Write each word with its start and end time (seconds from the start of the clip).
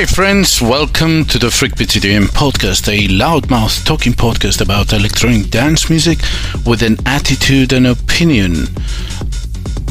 Hi, 0.00 0.06
friends. 0.06 0.62
Welcome 0.62 1.26
to 1.26 1.38
the 1.38 1.50
Freak 1.50 1.74
EDM 1.74 2.28
podcast, 2.28 2.88
a 2.88 3.06
loudmouth 3.08 3.84
talking 3.84 4.14
podcast 4.14 4.62
about 4.62 4.94
electronic 4.94 5.50
dance 5.50 5.90
music 5.90 6.20
with 6.64 6.82
an 6.82 6.96
attitude 7.04 7.74
and 7.74 7.86
opinion. 7.86 8.68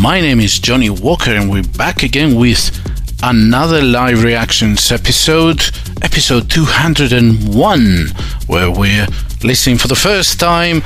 My 0.02 0.20
name 0.20 0.40
is 0.40 0.58
Johnny 0.58 0.90
Walker, 0.90 1.30
and 1.30 1.48
we're 1.48 1.62
back 1.62 2.02
again 2.02 2.34
with 2.34 2.72
another 3.22 3.84
live 3.84 4.24
reactions 4.24 4.92
episode, 4.92 5.62
episode 6.02 6.50
201, 6.50 8.08
where 8.48 8.72
we're 8.72 9.06
listening 9.44 9.78
for 9.78 9.90
the 9.90 9.96
first 9.96 10.40
time 10.40 10.82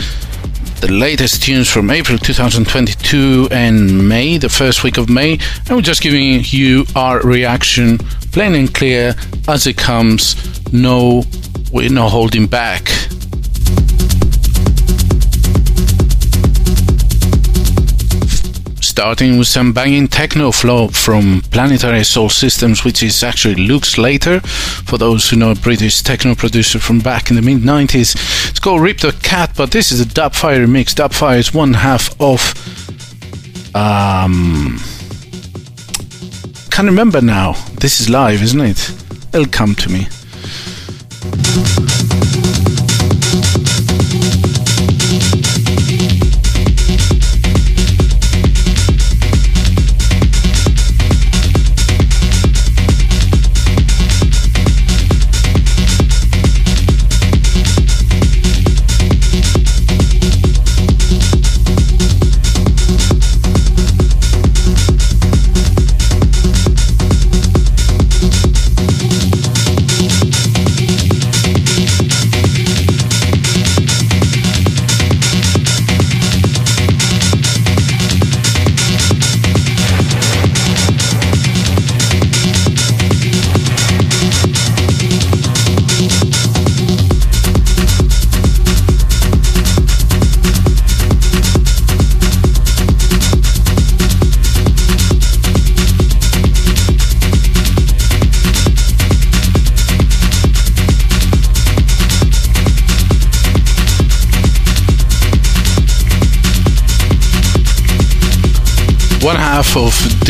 the 0.81 0.91
latest 0.91 1.43
tunes 1.43 1.69
from 1.69 1.89
April 1.89 2.17
2022 2.17 3.47
and 3.51 4.09
May, 4.09 4.37
the 4.37 4.49
first 4.49 4.83
week 4.83 4.97
of 4.97 5.09
May, 5.09 5.39
and 5.65 5.77
we're 5.77 5.81
just 5.81 6.01
giving 6.01 6.41
you 6.43 6.85
our 6.93 7.21
reaction 7.21 7.99
plain 8.33 8.55
and 8.55 8.73
clear 8.73 9.13
as 9.47 9.67
it 9.67 9.77
comes. 9.77 10.35
No, 10.73 11.23
we're 11.71 11.89
not 11.89 12.09
holding 12.09 12.47
back. 12.47 12.89
starting 18.93 19.39
with 19.39 19.47
some 19.47 19.73
banging 19.73 20.07
techno 20.07 20.51
flow 20.51 20.87
from 20.87 21.41
Planetary 21.49 22.01
Assault 22.01 22.31
Systems, 22.31 22.85
which 22.85 23.01
is 23.01 23.23
actually 23.23 23.55
Luke 23.55 23.85
Slater, 23.85 24.39
for 24.39 24.99
those 24.99 25.27
who 25.27 25.35
know 25.35 25.51
a 25.51 25.55
British 25.55 26.01
techno 26.01 26.35
producer 26.35 26.77
from 26.79 26.99
back 26.99 27.31
in 27.31 27.35
the 27.35 27.41
mid 27.41 27.57
90s. 27.57 28.15
It's 28.49 28.59
called 28.59 28.81
Rip 28.81 28.99
the 28.99 29.11
Cut, 29.23 29.51
but 29.57 29.71
this 29.71 29.91
is 29.91 29.99
a 29.99 30.05
Dubfire 30.05 30.63
remix. 30.63 30.93
Dubfire 30.93 31.39
is 31.39 31.53
one 31.53 31.73
half 31.73 32.15
of. 32.21 32.53
Um. 33.75 34.79
Can't 36.73 36.87
remember 36.87 37.21
now. 37.21 37.51
This 37.81 38.01
is 38.01 38.09
live, 38.09 38.41
isn't 38.41 38.59
it? 38.59 38.89
It'll 39.31 39.45
come 39.45 39.75
to 39.75 39.89
me. 39.91 40.07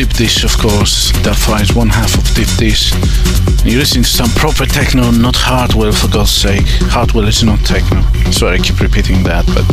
Deep 0.03 0.17
Dish, 0.17 0.43
of 0.43 0.57
course. 0.57 1.13
That 1.23 1.39
is 1.61 1.73
one 1.73 1.87
half 1.87 2.13
of 2.17 2.35
Deep 2.35 2.49
Dish. 2.57 2.91
You're 3.63 3.79
listening 3.79 4.03
to 4.03 4.09
some 4.09 4.29
proper 4.31 4.65
techno, 4.65 5.11
not 5.11 5.37
Hardwell, 5.37 5.93
for 5.93 6.09
God's 6.09 6.31
sake. 6.31 6.67
Hardwell 6.91 7.25
is 7.29 7.41
not 7.41 7.59
techno. 7.59 8.01
Sorry, 8.29 8.59
I 8.59 8.61
keep 8.61 8.81
repeating 8.81 9.23
that, 9.23 9.45
but 9.55 9.71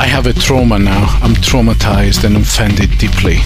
I 0.00 0.06
have 0.06 0.26
a 0.26 0.32
trauma 0.32 0.80
now. 0.80 1.06
I'm 1.22 1.34
traumatized 1.36 2.24
and 2.24 2.36
offended 2.36 2.98
deeply. 2.98 3.38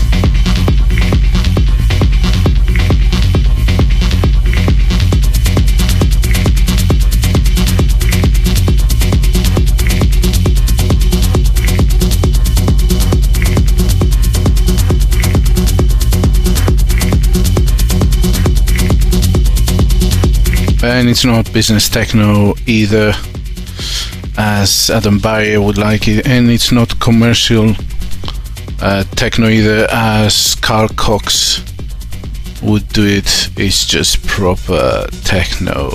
And 20.88 21.08
it's 21.08 21.24
not 21.24 21.52
business 21.52 21.88
techno 21.88 22.54
either, 22.66 23.12
as 24.36 24.90
Adam 24.90 25.18
Beyer 25.18 25.60
would 25.60 25.78
like 25.78 26.08
it, 26.08 26.26
and 26.26 26.50
it's 26.50 26.72
not 26.72 26.98
commercial 27.00 27.74
uh, 28.80 29.04
techno 29.14 29.48
either, 29.48 29.86
as 29.90 30.54
Carl 30.56 30.88
Cox 30.88 31.62
would 32.62 32.88
do 32.88 33.04
it. 33.04 33.50
It's 33.56 33.86
just 33.86 34.26
proper 34.26 35.06
techno. 35.24 35.90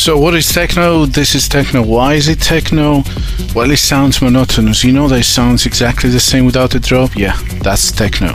So, 0.00 0.16
what 0.16 0.34
is 0.34 0.50
techno? 0.50 1.04
This 1.04 1.34
is 1.34 1.46
techno. 1.46 1.82
Why 1.82 2.14
is 2.14 2.26
it 2.26 2.40
techno? 2.40 3.02
Well, 3.54 3.70
it 3.70 3.76
sounds 3.76 4.22
monotonous. 4.22 4.82
You 4.82 4.94
know 4.94 5.08
that 5.08 5.20
it 5.20 5.24
sounds 5.24 5.66
exactly 5.66 6.08
the 6.08 6.18
same 6.18 6.46
without 6.46 6.74
a 6.74 6.80
drop? 6.80 7.14
Yeah, 7.14 7.36
that's 7.62 7.92
techno. 7.92 8.34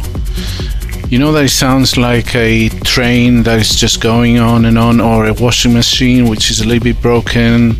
You 1.09 1.17
know 1.17 1.31
that 1.31 1.45
it 1.45 1.49
sounds 1.49 1.97
like 1.97 2.35
a 2.35 2.69
train 2.69 3.41
that 3.43 3.59
is 3.59 3.75
just 3.75 3.99
going 3.99 4.37
on 4.37 4.65
and 4.65 4.77
on, 4.77 5.01
or 5.01 5.25
a 5.25 5.33
washing 5.33 5.73
machine 5.73 6.29
which 6.29 6.51
is 6.51 6.61
a 6.61 6.67
little 6.67 6.83
bit 6.83 7.01
broken. 7.01 7.77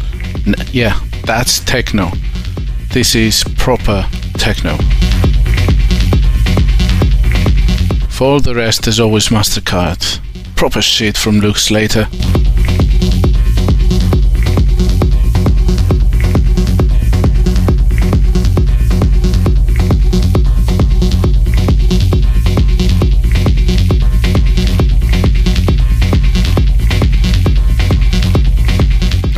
Yeah, 0.71 0.99
that's 1.23 1.59
techno. 1.59 2.09
This 2.91 3.13
is 3.13 3.43
proper 3.55 4.09
techno. 4.33 4.77
For 8.09 8.23
all 8.23 8.39
the 8.39 8.55
rest, 8.55 8.85
there's 8.85 8.99
always 8.99 9.27
MasterCard. 9.27 10.55
Proper 10.55 10.81
shit 10.81 11.15
from 11.15 11.39
Luke 11.39 11.57
Slater. 11.57 12.07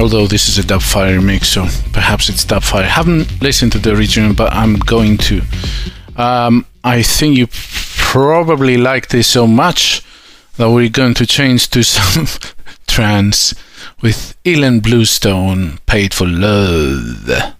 Although 0.08 0.26
this 0.26 0.48
is 0.48 0.58
a 0.58 0.62
Dubfire 0.62 1.22
mix, 1.22 1.50
so 1.50 1.66
perhaps 1.92 2.30
it's 2.30 2.46
Dubfire. 2.46 2.86
Haven't 2.86 3.42
listened 3.42 3.74
to 3.74 3.78
the 3.78 3.94
original, 3.94 4.34
but 4.34 4.54
I'm 4.54 4.76
going 4.76 5.18
to. 5.18 5.42
Um, 6.16 6.66
I 6.82 7.02
think 7.02 7.36
you 7.36 7.48
probably 7.98 8.78
like 8.78 9.10
this 9.10 9.28
so 9.28 9.46
much 9.46 10.02
that 10.56 10.72
we're 10.72 10.88
going 10.88 11.14
to 11.16 11.26
change 11.26 11.70
to 11.72 11.84
some 11.84 12.26
trance 12.88 13.54
with 14.02 14.38
Ilan 14.46 14.82
Bluestone, 14.82 15.80
Paid 15.86 16.14
for 16.14 16.26
Love. 16.26 17.57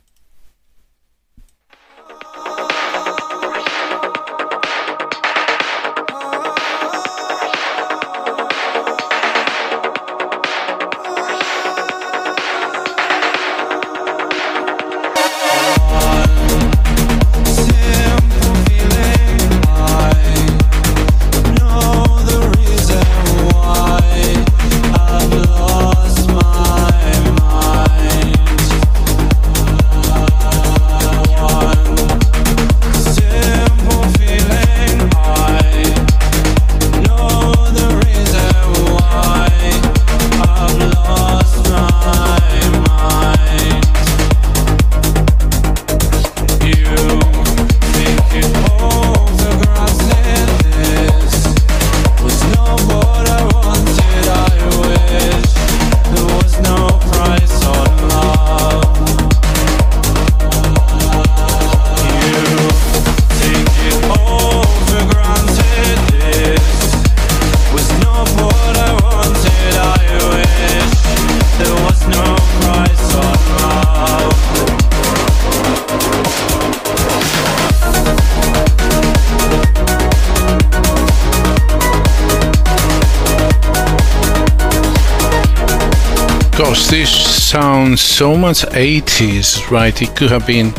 So 88.18 88.36
much 88.36 88.62
80s, 88.62 89.70
right? 89.70 90.02
It 90.02 90.16
could 90.16 90.32
have 90.32 90.48
been 90.48 90.74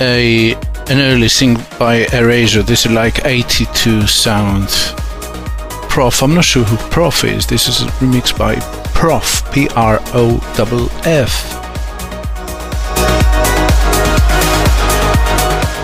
a 0.00 0.54
an 0.90 0.98
early 0.98 1.28
thing 1.28 1.56
by 1.78 2.08
Erasure. 2.12 2.64
This 2.64 2.84
is 2.84 2.90
like 2.90 3.24
82 3.24 4.08
sound. 4.08 4.66
PROFF, 5.88 6.20
I'm 6.20 6.34
not 6.34 6.44
sure 6.44 6.64
who 6.64 6.76
PROFF 6.90 7.22
is. 7.22 7.46
This 7.46 7.68
is 7.68 7.82
a 7.82 7.84
remix 8.00 8.36
by 8.36 8.56
PROFF, 8.92 9.52
P 9.52 9.68
R 9.76 10.00
O 10.14 10.40
F 10.58 11.06
F. 11.06 11.54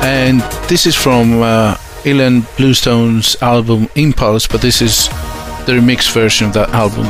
And 0.02 0.40
this 0.68 0.86
is 0.86 0.96
from 0.96 1.40
uh, 1.40 1.76
Ilan 2.02 2.42
Bluestone's 2.56 3.40
album 3.40 3.88
Impulse, 3.94 4.48
but 4.48 4.60
this 4.60 4.82
is 4.82 5.06
the 5.66 5.78
remix 5.78 6.12
version 6.12 6.48
of 6.48 6.52
that 6.54 6.70
album. 6.70 7.06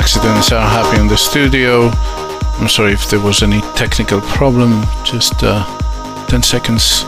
Accidents 0.00 0.50
are 0.50 0.66
happening 0.66 1.02
in 1.02 1.08
the 1.08 1.16
studio. 1.16 1.90
I'm 2.58 2.68
sorry 2.68 2.92
if 2.94 3.10
there 3.10 3.20
was 3.20 3.42
any 3.42 3.60
technical 3.76 4.22
problem, 4.22 4.82
just 5.04 5.34
uh, 5.42 5.62
10 6.28 6.42
seconds 6.42 7.04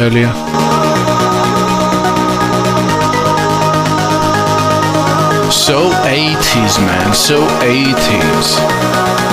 earlier. 0.00 0.32
So 5.52 5.90
80s, 6.08 6.78
man, 6.86 7.12
so 7.12 7.46
80s. 7.60 9.29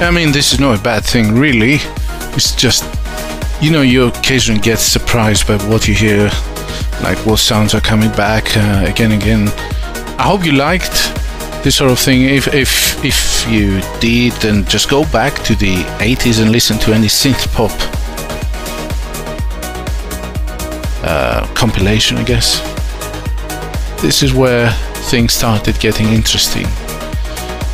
I 0.00 0.12
mean, 0.12 0.30
this 0.30 0.52
is 0.52 0.60
not 0.60 0.78
a 0.78 0.82
bad 0.82 1.04
thing, 1.04 1.34
really. 1.34 1.78
It's 2.34 2.54
just, 2.54 2.84
you 3.60 3.72
know, 3.72 3.82
you 3.82 4.06
occasionally 4.06 4.60
get 4.60 4.78
surprised 4.78 5.48
by 5.48 5.56
what 5.66 5.88
you 5.88 5.94
hear, 5.94 6.30
like 7.02 7.18
what 7.26 7.40
sounds 7.40 7.74
are 7.74 7.80
coming 7.80 8.10
back 8.12 8.56
uh, 8.56 8.84
again 8.86 9.10
and 9.10 9.20
again. 9.20 9.48
I 10.16 10.22
hope 10.22 10.44
you 10.46 10.52
liked 10.52 11.12
this 11.64 11.76
sort 11.76 11.90
of 11.90 11.98
thing. 11.98 12.22
If 12.22 12.46
if 12.54 13.04
if 13.04 13.46
you 13.50 13.80
did, 14.00 14.32
then 14.40 14.64
just 14.66 14.88
go 14.88 15.02
back 15.10 15.42
to 15.44 15.56
the 15.56 15.76
80s 15.98 16.40
and 16.40 16.52
listen 16.52 16.78
to 16.78 16.92
any 16.92 17.08
synth 17.08 17.52
pop 17.52 17.72
uh, 21.04 21.44
compilation, 21.54 22.18
I 22.18 22.24
guess. 22.24 22.60
This 24.00 24.22
is 24.22 24.32
where 24.32 24.70
things 25.10 25.32
started 25.32 25.80
getting 25.80 26.06
interesting. 26.08 26.66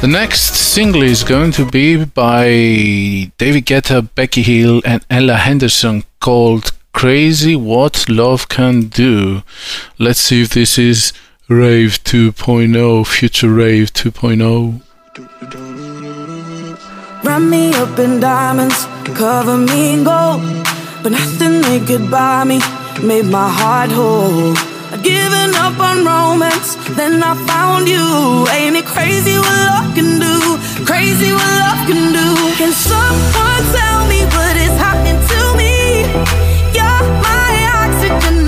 The 0.04 0.10
next 0.10 0.54
single 0.54 1.00
is 1.00 1.24
going 1.24 1.52
to 1.52 1.64
be 1.64 2.04
by 2.04 2.44
David 3.38 3.64
Guetta, 3.64 4.06
Becky 4.14 4.42
Hill, 4.42 4.82
and 4.84 5.02
Ella 5.08 5.36
Henderson 5.36 6.04
called 6.20 6.72
Crazy 6.92 7.56
What 7.56 8.06
Love 8.06 8.50
Can 8.50 8.88
Do. 8.88 9.42
Let's 9.98 10.20
see 10.20 10.42
if 10.42 10.50
this 10.50 10.76
is 10.76 11.14
Rave 11.48 12.04
2.0, 12.04 13.06
Future 13.06 13.48
Rave 13.48 13.94
2.0. 13.94 14.82
Run 17.24 17.48
me 17.48 17.72
up 17.72 17.98
in 17.98 18.20
diamonds, 18.20 18.84
cover 19.16 19.56
me 19.56 19.94
in 19.94 20.04
gold, 20.04 20.42
but 21.02 21.12
nothing 21.12 21.62
they 21.62 21.80
could 21.80 22.10
buy 22.10 22.44
me 22.44 22.60
made 23.02 23.24
my 23.24 23.48
heart 23.48 23.90
whole. 23.90 24.73
Given 25.04 25.54
up 25.56 25.78
on 25.78 26.02
romance, 26.04 26.76
then 26.96 27.22
I 27.22 27.34
found 27.46 27.86
you. 27.88 28.46
Ain't 28.56 28.74
it 28.74 28.86
crazy 28.86 29.36
what 29.36 29.58
love 29.68 29.94
can 29.94 30.18
do? 30.18 30.36
Crazy 30.86 31.30
what 31.30 31.52
love 31.60 31.86
can 31.86 32.12
do. 32.18 32.28
Can 32.56 32.72
someone 32.72 33.62
tell 33.76 34.00
me 34.08 34.24
what 34.34 34.56
is 34.56 34.74
happening 34.80 35.20
to 35.30 35.40
me? 35.60 35.74
You're 36.76 37.04
my 37.20 37.52
oxygen, 37.84 38.43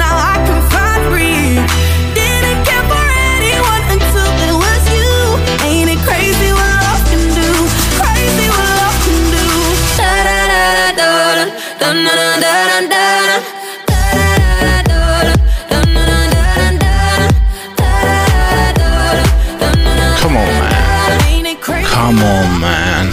Come 22.07 22.19
on, 22.19 22.61
man. 22.61 23.13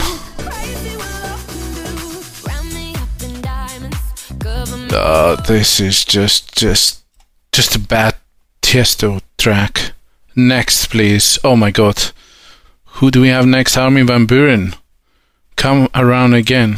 Uh, 4.92 5.36
this 5.48 5.80
is 5.80 6.06
just, 6.06 6.56
just, 6.56 7.04
just 7.52 7.76
a 7.76 7.80
bad 7.80 8.14
Tiesto 8.62 9.22
track. 9.40 9.94
Next, 10.36 10.92
please. 10.92 11.40
Oh 11.44 11.56
my 11.56 11.72
god. 11.72 12.12
Who 13.00 13.10
do 13.10 13.22
we 13.22 13.30
have 13.30 13.48
next? 13.48 13.78
Armin 13.78 14.06
van 14.06 14.28
Buuren. 14.28 14.76
Come 15.56 15.90
around 15.96 16.36
again. 16.36 16.78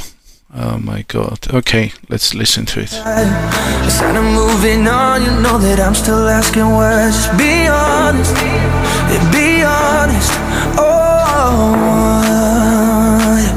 Oh 0.55 0.77
my 0.77 1.01
god. 1.09 1.53
Okay, 1.53 1.91
let's 2.07 2.33
listen 2.33 2.65
to 2.67 2.79
it. 2.79 2.93
Of 2.93 4.23
moving 4.23 4.87
on, 4.87 5.21
you 5.21 5.31
know 5.41 5.57
that 5.57 5.81
I'm 5.81 5.93
still 5.93 6.29
asking 6.29 6.69
words. 6.77 7.27
Be 7.37 7.67
honest, 7.67 8.33
be 9.33 9.63
honest. 9.65 10.31
Oh, 10.79 10.94
yeah. 13.37 13.51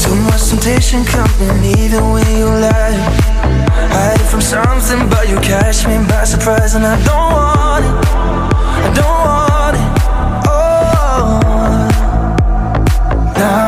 Too 0.00 0.16
much 0.26 0.42
temptation 0.50 1.04
coming 1.04 1.64
even 1.78 2.02
when 2.12 2.26
you 2.36 2.46
lie. 2.46 2.96
Hide 3.96 4.26
from 4.30 4.40
something, 4.40 5.08
but 5.08 5.28
you 5.28 5.36
catch 5.40 5.86
me 5.86 5.96
by 6.08 6.24
surprise, 6.24 6.74
and 6.74 6.84
I 6.84 6.96
don't 7.08 7.32
want 7.38 7.84
it. 7.84 7.94
I 8.86 8.88
don't 8.98 9.20
want 9.28 9.76
it. 9.82 9.88
Oh, 10.48 11.40
now 13.38 13.63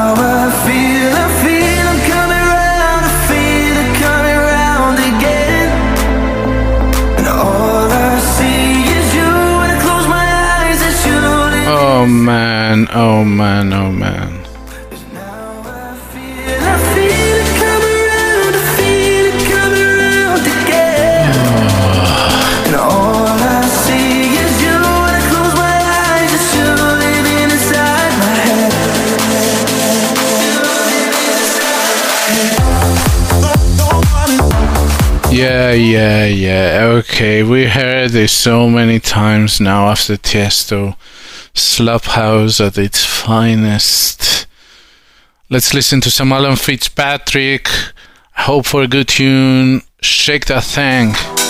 you 26.57 26.65
living 27.05 27.39
inside 27.45 28.13
my 28.19 28.35
head. 28.47 28.73
Yeah, 35.33 35.73
yeah, 35.73 36.25
yeah. 36.27 36.81
Okay, 36.99 37.43
we 37.43 37.67
heard 37.67 38.11
this 38.11 38.33
so 38.33 38.69
many 38.69 38.99
times 38.99 39.61
now 39.61 39.89
after 39.89 40.17
Tiesto. 40.17 40.97
Slap 41.57 42.05
House 42.05 42.61
at 42.61 42.77
its 42.77 43.05
finest. 43.05 44.47
Let's 45.49 45.73
listen 45.73 46.01
to 46.03 46.11
some 46.11 46.33
Alan 46.33 46.57
Fitzpatrick. 46.57 47.69
Hope 48.33 48.67
for 48.67 48.83
a 48.83 48.89
good 48.89 49.09
tune. 49.09 49.83
Shake 50.03 50.47
that 50.47 50.65
thing. 50.65 51.46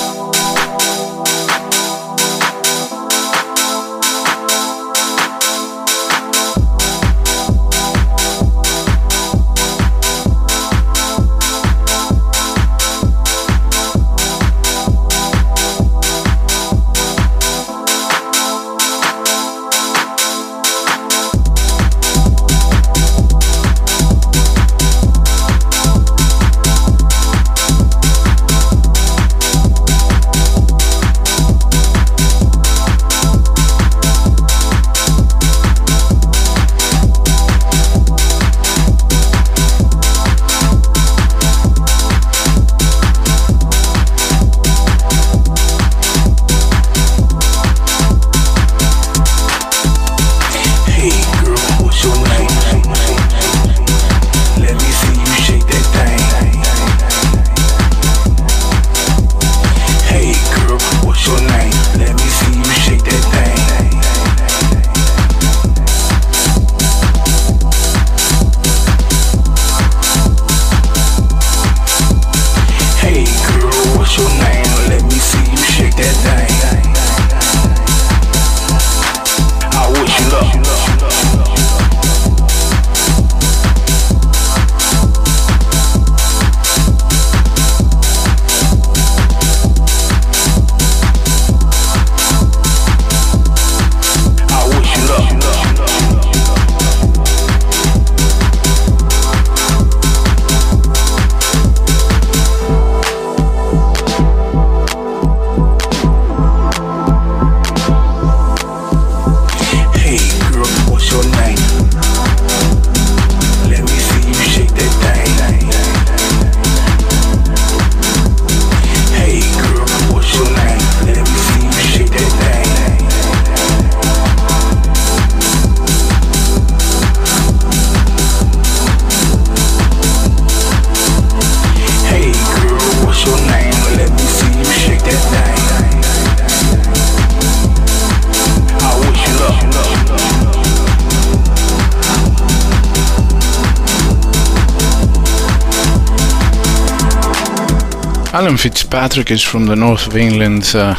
Alan 148.46 148.58
Fitzpatrick 148.58 149.32
is 149.32 149.42
from 149.42 149.66
the 149.66 149.74
north 149.74 150.06
of 150.06 150.16
England. 150.16 150.70
Uh, 150.72 150.94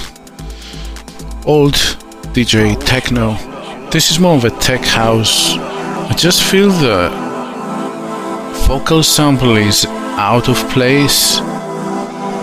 old 1.45 1.75
DJ 2.35 2.77
techno. 2.85 3.37
This 3.89 4.11
is 4.11 4.19
more 4.19 4.35
of 4.35 4.43
a 4.43 4.49
tech 4.59 4.81
house. 4.81 5.53
I 5.55 6.13
just 6.17 6.43
feel 6.43 6.67
the 6.71 7.07
vocal 8.67 9.01
sample 9.01 9.55
is 9.55 9.85
out 10.19 10.49
of 10.49 10.57
place, 10.71 11.39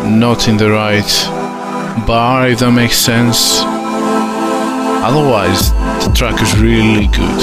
not 0.07 0.49
in 0.49 0.57
the 0.57 0.71
right 0.71 1.13
bar, 2.07 2.49
if 2.49 2.61
that 2.61 2.73
makes 2.73 2.97
sense. 2.97 3.59
Otherwise, 5.05 5.71
the 6.07 6.15
track 6.15 6.41
is 6.41 6.59
really 6.59 7.09
good. 7.09 7.41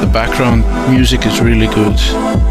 The 0.00 0.10
background 0.10 0.64
music 0.90 1.26
is 1.26 1.42
really 1.42 1.66
good. 1.66 2.43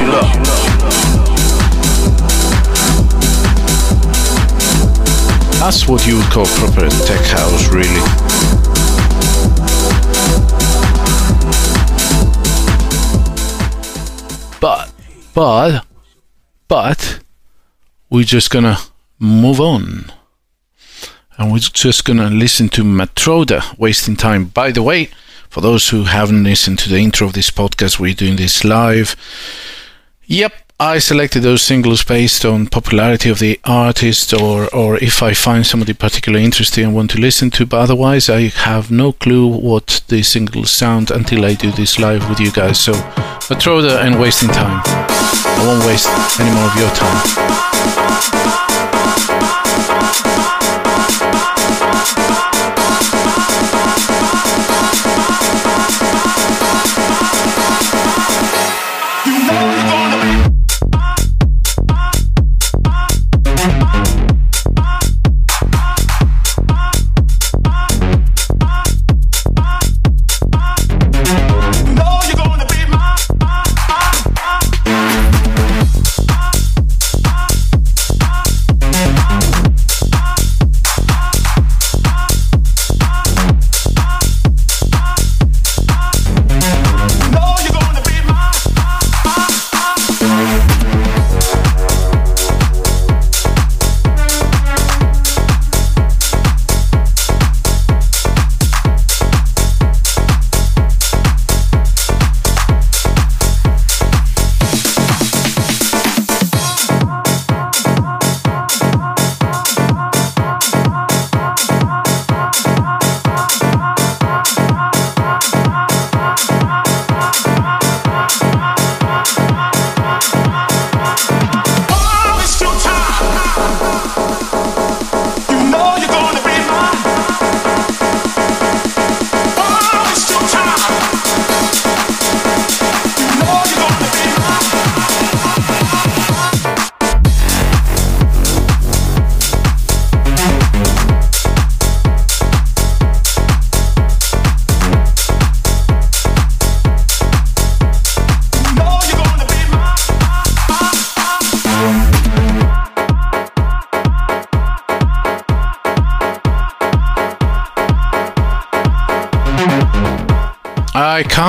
You 0.00 0.06
luck. 0.06 0.32
That's 5.60 5.88
what 5.88 6.06
you 6.06 6.16
would 6.16 6.26
call 6.26 6.46
proper 6.46 6.88
tech 6.88 7.24
house, 7.26 7.68
really. 7.68 8.00
But, 14.60 14.92
but, 15.34 15.84
but, 16.68 17.20
we're 18.10 18.24
just 18.24 18.50
gonna 18.50 18.78
move 19.18 19.60
on. 19.60 20.12
And 21.36 21.52
we're 21.52 21.58
just 21.58 22.04
gonna 22.04 22.30
listen 22.30 22.68
to 22.70 22.82
Matroda, 22.82 23.76
Wasting 23.78 24.16
Time. 24.16 24.46
By 24.46 24.70
the 24.72 24.82
way, 24.82 25.10
for 25.48 25.60
those 25.60 25.88
who 25.88 26.04
haven't 26.04 26.44
listened 26.44 26.78
to 26.80 26.88
the 26.88 26.98
intro 26.98 27.26
of 27.26 27.32
this 27.32 27.50
podcast, 27.50 27.98
we're 27.98 28.14
doing 28.14 28.36
this 28.36 28.64
live. 28.64 29.16
Yep, 30.30 30.52
I 30.78 30.98
selected 30.98 31.40
those 31.40 31.62
singles 31.62 32.04
based 32.04 32.44
on 32.44 32.66
popularity 32.66 33.30
of 33.30 33.38
the 33.38 33.58
artist 33.64 34.34
or, 34.34 34.68
or 34.74 34.98
if 34.98 35.22
I 35.22 35.32
find 35.32 35.66
somebody 35.66 35.94
particularly 35.94 36.44
interesting 36.44 36.84
and 36.84 36.94
want 36.94 37.12
to 37.12 37.18
listen 37.18 37.48
to, 37.52 37.64
but 37.64 37.78
otherwise 37.78 38.28
I 38.28 38.48
have 38.48 38.90
no 38.90 39.12
clue 39.12 39.48
what 39.48 40.02
the 40.08 40.22
singles 40.22 40.70
sound 40.70 41.10
until 41.10 41.46
I 41.46 41.54
do 41.54 41.70
this 41.70 41.98
live 41.98 42.28
with 42.28 42.40
you 42.40 42.52
guys. 42.52 42.78
So, 42.78 42.92
Matroda 43.48 44.04
and 44.04 44.20
wasting 44.20 44.50
time. 44.50 44.82
I 44.84 45.64
won't 45.66 45.86
waste 45.86 46.10
any 46.38 46.50
more 46.50 46.66
of 46.66 46.76
your 46.76 46.90
time. 46.90 47.57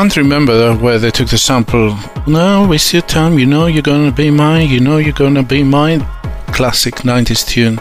Can't 0.09 0.25
remember 0.25 0.75
where 0.75 0.97
they 0.97 1.11
took 1.11 1.29
the 1.29 1.37
sample. 1.37 1.95
No, 2.25 2.67
waste 2.67 2.93
your 2.93 3.03
time. 3.03 3.37
You 3.37 3.45
know 3.45 3.67
you're 3.67 3.83
gonna 3.83 4.11
be 4.11 4.31
mine. 4.31 4.67
You 4.67 4.79
know 4.79 4.97
you're 4.97 5.13
gonna 5.13 5.43
be 5.43 5.63
mine. 5.63 6.03
Classic 6.47 6.95
90s 6.95 7.47
tune. 7.47 7.79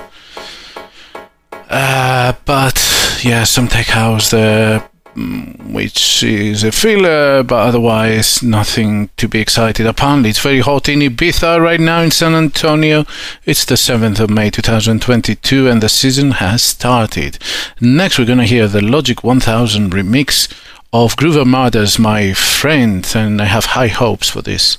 Uh, 1.71 2.35
but 2.45 2.77
yeah, 3.23 3.45
some 3.45 3.67
tech 3.67 3.87
house 3.87 4.31
there, 4.31 4.87
mm, 5.15 5.73
which 5.73 6.23
is 6.23 6.65
a 6.65 6.71
filler, 6.71 7.43
but 7.45 7.61
otherwise 7.69 8.43
nothing 8.43 9.09
to 9.17 9.27
be 9.27 9.41
excited. 9.41 9.87
Apparently, 9.87 10.29
it's 10.29 10.43
very 10.43 10.61
hot 10.61 10.87
in 10.91 10.99
Ibiza 10.99 11.59
right 11.59 11.81
now 11.81 12.03
in 12.03 12.11
San 12.11 12.35
Antonio. 12.35 13.07
It's 13.47 13.65
the 13.65 13.77
7th 13.77 14.21
of 14.21 14.29
May 14.29 14.51
2022, 14.51 15.67
and 15.67 15.83
the 15.83 15.89
season 15.89 16.33
has 16.33 16.63
started. 16.63 17.39
Next, 17.81 18.19
we're 18.19 18.27
gonna 18.27 18.45
hear 18.45 18.69
the 18.69 18.83
Logic 18.83 19.25
1000 19.25 19.93
remix 19.93 20.53
of 20.93 21.17
Groove 21.17 21.37
Armada's 21.37 21.99
My 21.99 22.33
Friend, 22.33 23.07
and 23.15 23.43
I 23.43 23.45
have 23.45 23.67
high 23.67 23.89
hopes 23.89 24.31
for 24.31 24.43
this. 24.43 24.79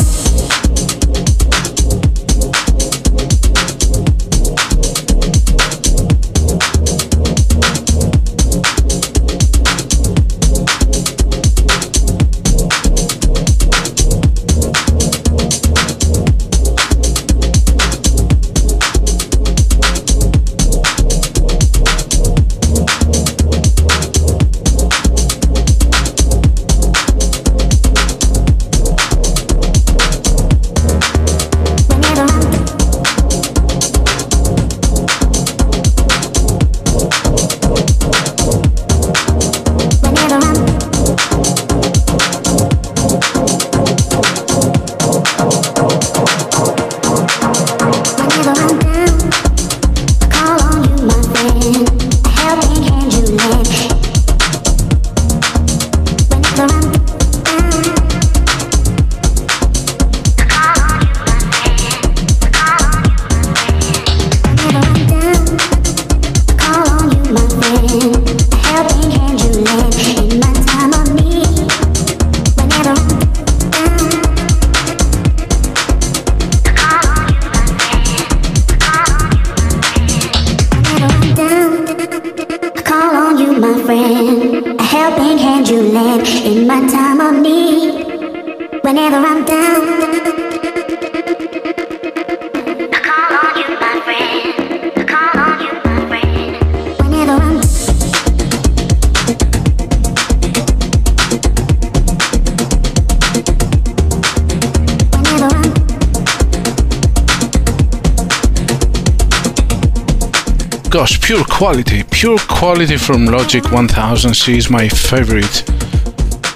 gosh, 110.91 111.21
pure 111.21 111.45
quality, 111.45 112.03
pure 112.11 112.37
quality 112.49 112.97
from 112.97 113.25
Logic 113.25 113.63
1000. 113.71 114.33
She 114.33 114.57
is 114.57 114.69
my 114.69 114.89
favorite 114.89 115.63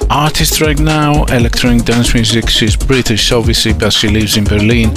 artist 0.09 0.59
right 0.59 0.77
now. 0.77 1.23
Electronic 1.25 1.85
dance 1.85 2.13
music. 2.13 2.49
She's 2.49 2.75
British, 2.75 3.31
obviously, 3.31 3.71
but 3.71 3.93
she 3.93 4.09
lives 4.09 4.35
in 4.35 4.43
Berlin. 4.43 4.89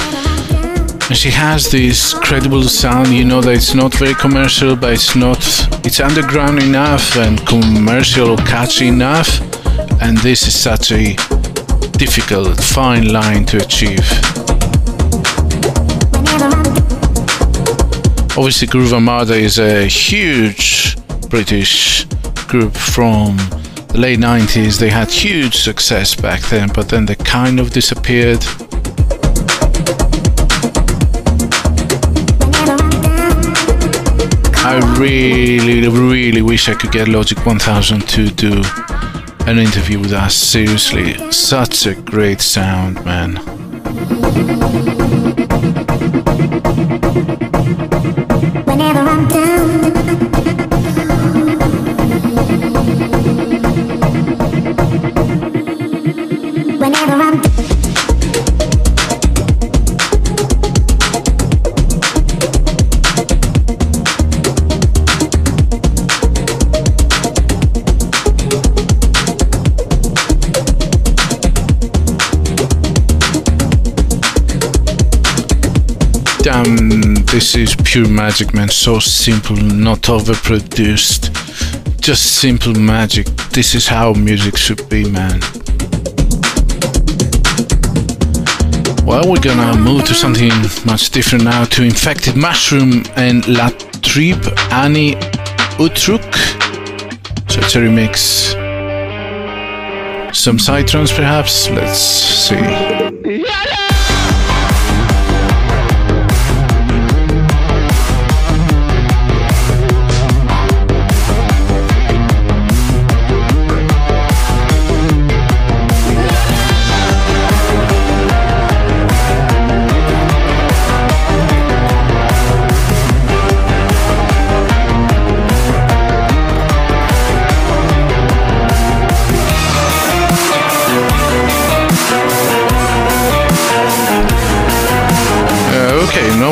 And 1.09 1.17
she 1.17 1.31
has 1.31 1.71
this 1.71 2.15
credible 2.15 2.65
sound. 2.65 3.09
You 3.09 3.25
know 3.25 3.41
that 3.41 3.55
it's 3.55 3.77
not 3.77 3.95
very 3.95 4.15
commercial, 4.15 4.75
but 4.75 4.95
it's 4.95 5.15
not. 5.15 5.39
It's 5.87 6.01
underground 6.01 6.61
enough 6.61 7.17
and 7.17 7.39
commercial 7.47 8.37
catchy 8.39 8.89
enough. 8.89 9.41
And 10.03 10.19
this 10.19 10.49
is 10.49 10.59
such 10.59 10.91
a 10.91 11.15
difficult, 11.93 12.61
fine 12.61 13.13
line 13.13 13.47
to 13.47 13.59
achieve. 13.59 14.38
Obviously, 18.39 18.69
Groove 18.69 18.93
Armada 18.93 19.35
is 19.35 19.59
a 19.59 19.87
huge 19.87 20.97
British 21.29 22.05
group 22.47 22.73
from 22.73 23.37
the 23.89 23.99
late 23.99 24.21
90s. 24.21 24.79
They 24.79 24.91
had 24.91 25.11
huge 25.11 25.57
success 25.57 26.15
back 26.15 26.41
then, 26.43 26.71
but 26.73 26.89
then 26.89 27.05
they 27.05 27.17
kind 27.17 27.59
of 27.59 27.73
disappeared. 27.73 28.39
I 34.65 34.79
really, 34.97 35.89
really 35.89 36.43
wish 36.43 36.69
I 36.69 36.75
could 36.75 36.93
get 36.93 37.09
Logic 37.09 37.45
1000 37.45 38.09
to 38.09 38.31
do 38.31 38.63
an 39.49 39.59
interview 39.59 39.99
with 39.99 40.13
us. 40.13 40.37
Seriously, 40.37 41.33
such 41.33 41.87
a 41.87 41.97
great 41.97 42.41
sound, 42.41 43.05
man. 43.05 43.59
Whenever 48.67 49.01
I'm 49.01 49.27
down. 49.29 50.58
This 76.49 77.55
is 77.57 77.77
pure 77.85 78.09
magic, 78.09 78.55
man. 78.55 78.71
So 78.71 79.01
simple, 79.01 79.55
not 79.55 79.99
overproduced. 80.09 81.31
Just 82.01 82.37
simple 82.37 82.73
magic. 82.73 83.27
This 83.51 83.75
is 83.75 83.87
how 83.87 84.15
music 84.15 84.57
should 84.57 84.89
be, 84.89 85.05
man. 85.11 85.41
Well, 89.05 89.31
we're 89.31 89.43
gonna 89.43 89.77
move 89.77 90.07
to 90.07 90.15
something 90.15 90.51
much 90.87 91.11
different 91.11 91.45
now 91.45 91.65
to 91.65 91.83
Infected 91.83 92.35
Mushroom 92.35 93.05
and 93.17 93.47
La 93.47 93.69
Trib 94.01 94.43
Ani 94.71 95.17
Utruch. 95.77 96.35
So 97.51 97.61
it's 97.61 97.75
a 97.75 97.81
remix. 97.81 98.55
Some 100.35 100.57
Psytrance 100.57 101.15
perhaps? 101.15 101.69
Let's 101.69 101.99
see. 101.99 103.08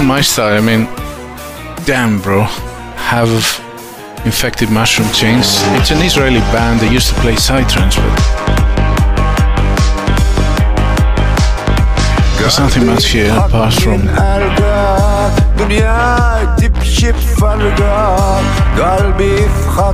My 0.03 0.21
style. 0.21 0.57
I 0.57 0.61
mean, 0.61 0.85
damn, 1.85 2.21
bro. 2.21 2.43
Have 3.13 3.31
infected 4.25 4.71
mushroom 4.71 5.11
chains. 5.13 5.47
It's 5.79 5.91
an 5.91 6.03
Israeli 6.03 6.41
band. 6.53 6.81
They 6.81 6.91
used 6.91 7.09
to 7.09 7.15
play 7.21 7.35
psytrance, 7.35 7.97
but 7.97 8.17
there's 12.39 12.59
nothing 12.59 12.87
much 12.87 13.07
here 13.07 13.33
apart 13.33 13.75
from. 13.75 14.03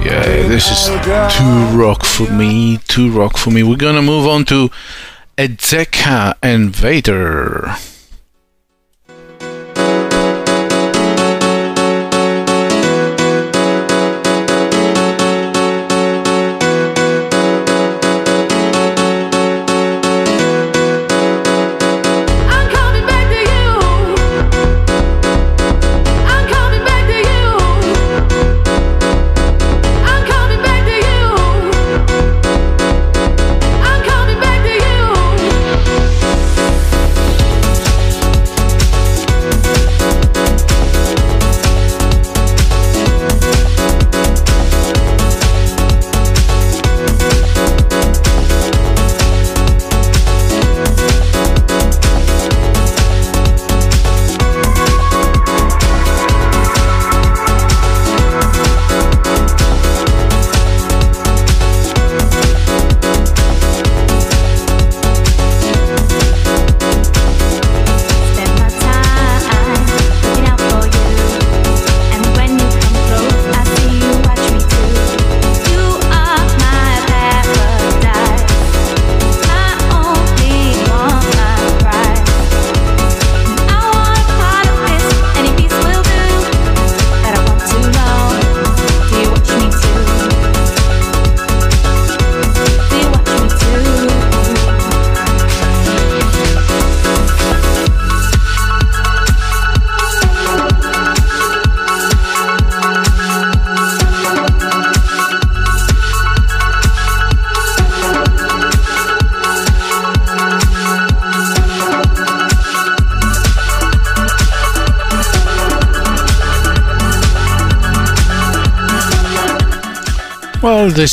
Yeah, 0.04 0.48
this 0.48 0.70
is 0.70 0.90
too 1.36 1.78
rock 1.78 2.04
for 2.04 2.30
me. 2.30 2.78
Too 2.88 3.10
rock 3.10 3.36
for 3.38 3.50
me. 3.50 3.62
We're 3.62 3.76
gonna 3.76 4.02
move 4.02 4.26
on 4.26 4.44
to 4.46 4.70
Ejeca 5.38 6.34
and 6.42 6.74
Vader. 6.74 7.76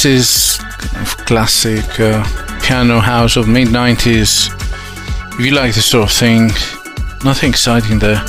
This 0.02 0.06
is 0.06 0.58
classic 1.26 2.00
uh, 2.00 2.24
piano 2.62 3.02
house 3.02 3.36
of 3.36 3.50
mid 3.50 3.68
90s. 3.68 4.48
If 5.34 5.46
you 5.46 5.52
like 5.52 5.76
this 5.76 5.88
sort 5.88 6.10
of 6.10 6.16
thing, 6.16 6.52
nothing 7.26 7.50
exciting 7.50 8.00
there. 8.00 8.24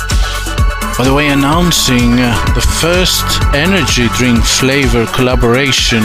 By 0.97 1.05
the 1.05 1.13
way, 1.15 1.29
announcing 1.29 2.19
uh, 2.19 2.35
the 2.55 2.61
first 2.81 3.23
energy 3.55 4.09
drink 4.17 4.43
flavor 4.43 5.05
collaboration 5.15 6.03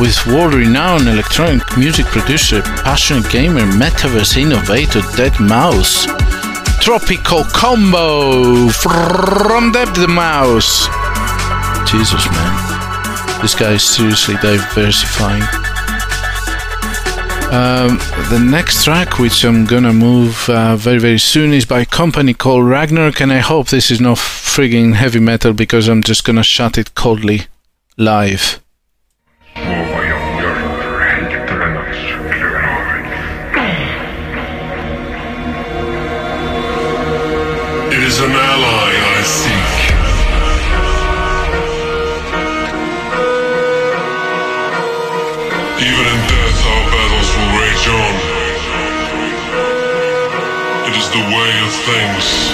with 0.00 0.16
world 0.26 0.54
renowned 0.54 1.06
electronic 1.06 1.60
music 1.76 2.06
producer, 2.06 2.62
passionate 2.62 3.28
gamer, 3.28 3.66
metaverse 3.76 4.38
innovator 4.38 5.00
Deadmau5. 5.00 6.80
Tropical 6.80 7.44
combo 7.52 8.70
from 8.70 9.70
Deadmau5. 9.70 10.88
Jesus, 11.86 12.24
man. 12.30 12.63
This 13.44 13.54
guy 13.54 13.72
is 13.72 13.82
seriously 13.82 14.36
diversifying. 14.36 15.42
Um, 17.52 17.98
the 18.30 18.38
next 18.42 18.84
track, 18.84 19.18
which 19.18 19.44
I'm 19.44 19.66
gonna 19.66 19.92
move 19.92 20.48
uh, 20.48 20.76
very 20.76 20.98
very 20.98 21.18
soon, 21.18 21.52
is 21.52 21.66
by 21.66 21.80
a 21.80 21.84
Kompany 21.84 22.32
called 22.38 22.64
Ragnarok, 22.64 23.20
and 23.20 23.30
I 23.30 23.40
hope 23.40 23.68
this 23.68 23.90
is 23.90 24.00
not 24.00 24.16
frigging 24.16 24.94
heavy 24.94 25.20
metal 25.20 25.52
because 25.52 25.88
I'm 25.88 26.02
just 26.02 26.24
gonna 26.24 26.42
shut 26.42 26.78
it 26.78 26.94
coldly 26.94 27.42
live. 27.98 28.62
It 37.92 38.02
is 38.02 38.20
an 38.20 38.30
ally 38.30 38.92
I 39.18 39.22
seek. 39.22 39.83
Things. 51.84 52.53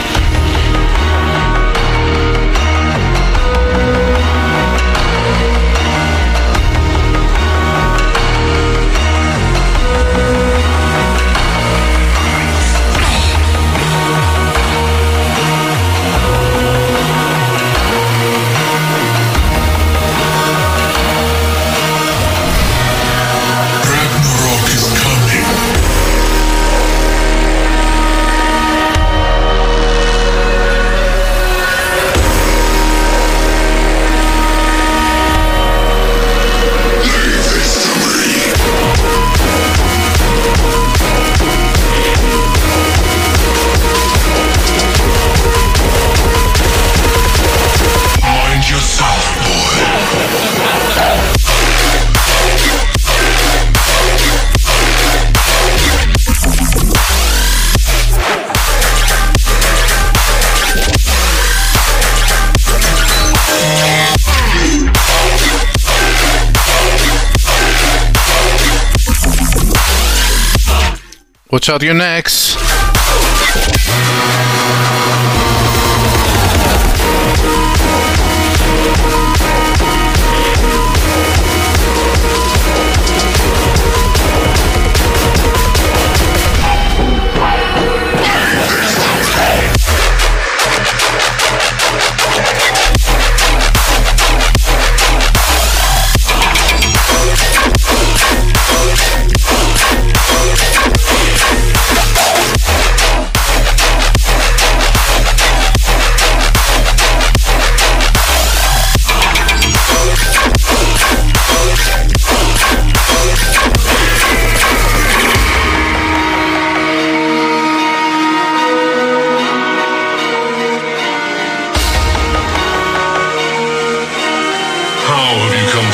Watch 71.60 71.68
out 71.68 71.82
your 71.82 71.92
necks. 71.92 72.69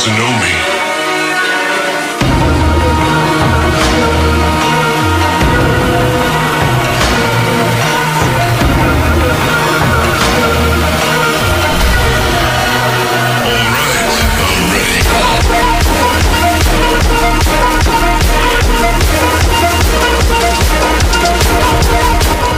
To 0.06 0.12
know 0.12 0.32
me? 0.38 0.52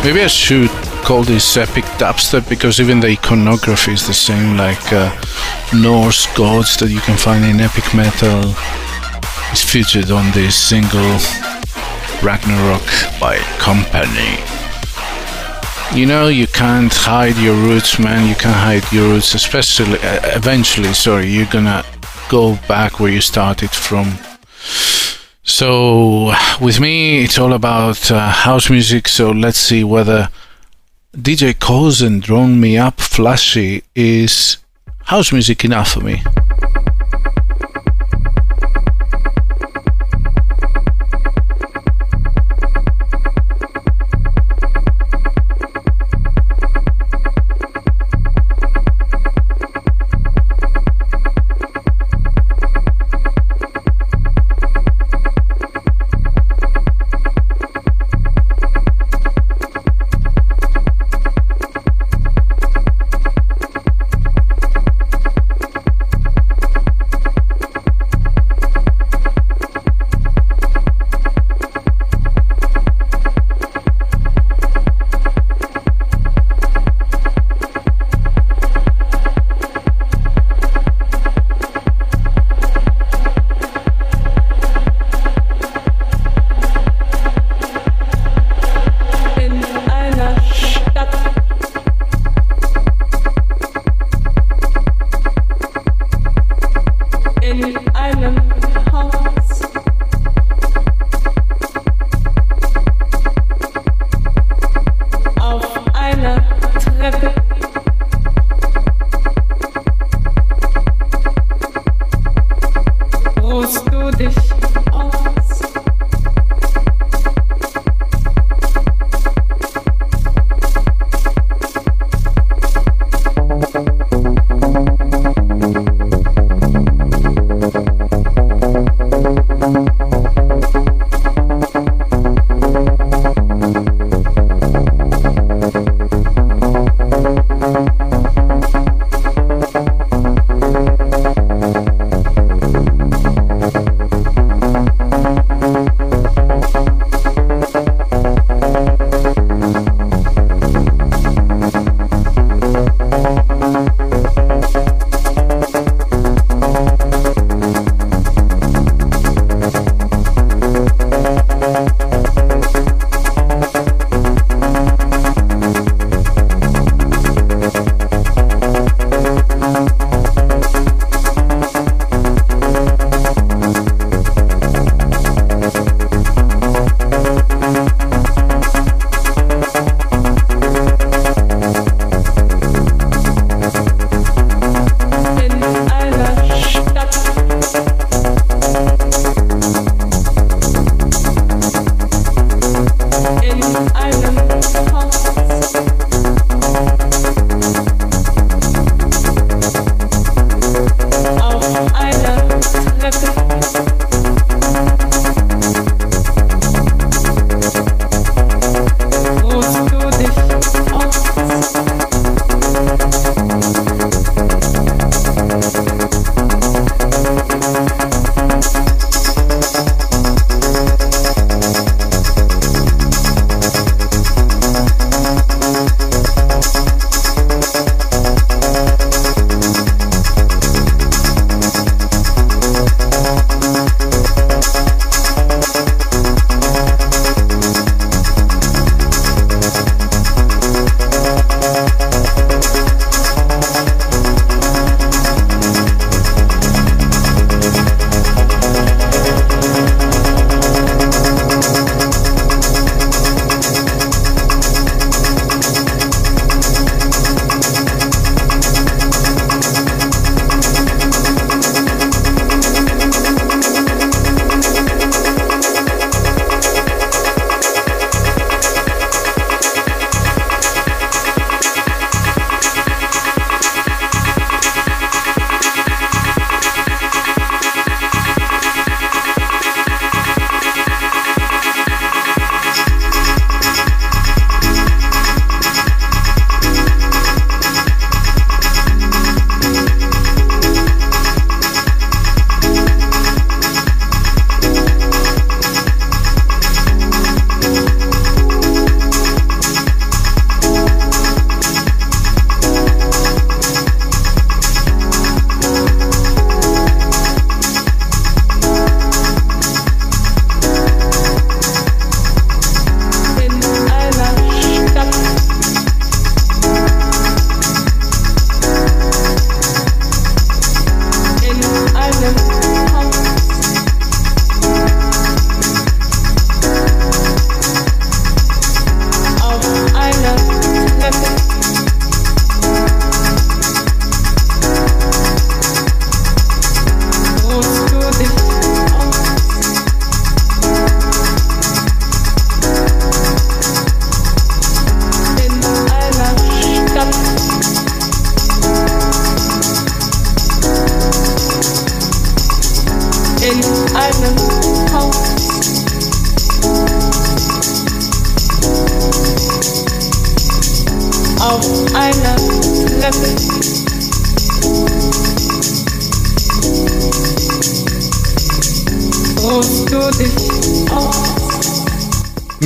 Maybe 0.05 0.23
I 0.23 0.27
should 0.27 0.69
call 1.03 1.23
this 1.23 1.57
epic 1.57 1.85
dubstep 1.97 2.47
because 2.51 2.79
even 2.81 3.01
the 3.01 3.09
iconography 3.09 3.93
is 3.93 4.07
the 4.07 4.13
same, 4.13 4.59
like 4.59 4.93
uh, 4.93 5.11
Norse 5.73 6.27
gods 6.35 6.77
that 6.79 6.91
you 6.91 7.01
can 7.01 7.17
find 7.17 7.45
in 7.45 7.61
epic 7.61 7.95
metal. 7.95 8.55
is 9.53 9.63
featured 9.63 10.11
on 10.11 10.31
this 10.33 10.57
single 10.57 11.19
Ragnarok 12.23 12.87
by 13.21 13.37
Kompany. 13.59 14.39
You 15.97 16.07
know, 16.07 16.29
you 16.29 16.47
can't 16.47 16.93
hide 16.93 17.37
your 17.37 17.55
roots, 17.55 17.99
man. 17.99 18.29
You 18.29 18.35
can't 18.35 18.57
hide 18.57 18.91
your 18.93 19.11
roots, 19.11 19.35
especially 19.35 19.99
uh, 20.01 20.37
eventually. 20.37 20.93
Sorry, 20.95 21.29
you're 21.29 21.47
gonna 21.47 21.85
go 22.29 22.59
back 22.67 22.99
where 22.99 23.13
you 23.13 23.21
started 23.21 23.71
from. 23.71 24.15
So, 25.43 26.33
with 26.61 26.81
me, 26.81 27.25
it's 27.25 27.39
all 27.39 27.53
about 27.53 28.11
uh, 28.11 28.31
house 28.31 28.69
music. 28.69 29.09
So, 29.09 29.31
let's 29.31 29.59
see 29.59 29.85
whether 29.85 30.29
DJ 31.17 31.55
Koze 31.55 32.07
and 32.07 32.23
Drone 32.23 32.61
Me 32.61 32.77
Up 32.77 33.01
Flashy 33.01 33.83
is 33.95 34.59
house 35.09 35.33
music 35.33 35.65
enough 35.65 35.93
for 35.93 36.01
me. 36.01 36.23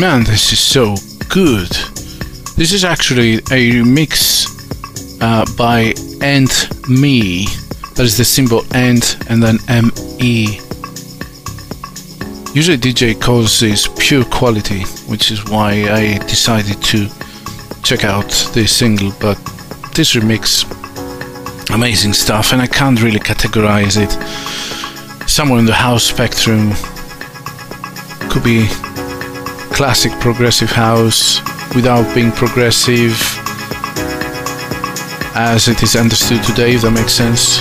Man, 0.02 0.24
this 0.24 0.52
is 0.52 0.58
so 0.58 0.96
good. 1.28 1.70
This 2.56 2.72
is 2.72 2.84
actually 2.84 3.34
a 3.34 3.70
remix 3.70 4.48
uh, 5.20 5.46
by 5.56 5.94
and 6.20 6.50
me. 6.88 7.44
That 7.94 8.00
is 8.00 8.16
the 8.16 8.24
symbol 8.24 8.64
and 8.74 9.00
and 9.28 9.40
then 9.40 9.58
me. 10.18 10.58
Usually 12.52 12.78
DJ 12.78 13.14
Koze 13.14 13.60
this 13.60 13.88
pure 13.96 14.24
quality, 14.24 14.80
which 15.06 15.30
is 15.30 15.44
why 15.48 15.70
I 15.88 16.18
decided 16.26 16.82
to 16.82 17.06
check 17.84 18.02
out 18.02 18.30
this 18.54 18.76
single. 18.76 19.12
But 19.20 19.36
this 19.94 20.16
remix, 20.16 20.66
amazing 21.72 22.14
stuff, 22.14 22.52
and 22.52 22.60
I 22.60 22.66
can't 22.66 23.00
really 23.00 23.20
categorize 23.20 23.96
it. 23.96 24.10
Somewhere 25.28 25.60
in 25.60 25.66
the 25.66 25.74
house 25.74 26.02
spectrum, 26.02 26.72
could 28.28 28.42
be 28.42 28.66
classic 29.72 30.12
progressive 30.20 30.70
house 30.70 31.40
without 31.74 32.14
being 32.14 32.30
progressive 32.32 33.12
as 35.34 35.68
it 35.68 35.82
is 35.82 35.96
understood 35.96 36.42
today, 36.44 36.74
if 36.74 36.82
that 36.82 36.90
makes 36.90 37.14
sense. 37.14 37.60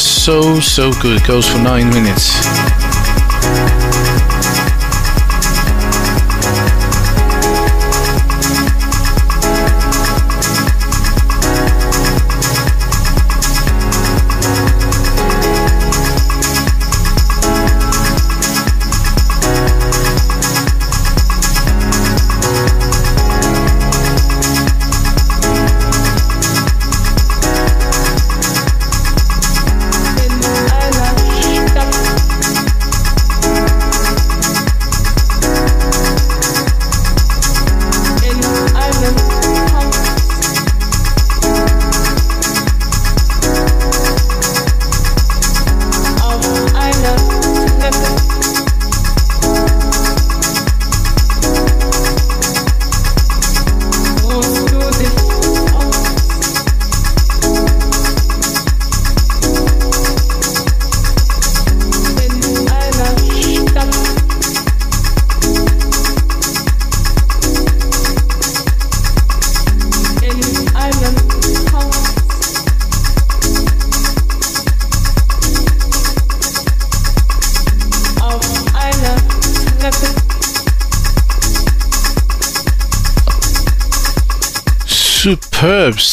So, 0.00 0.60
so 0.60 0.92
good. 1.02 1.20
It 1.20 1.26
goes 1.26 1.48
for 1.48 1.58
nine 1.58 1.90
minutes. 1.90 3.77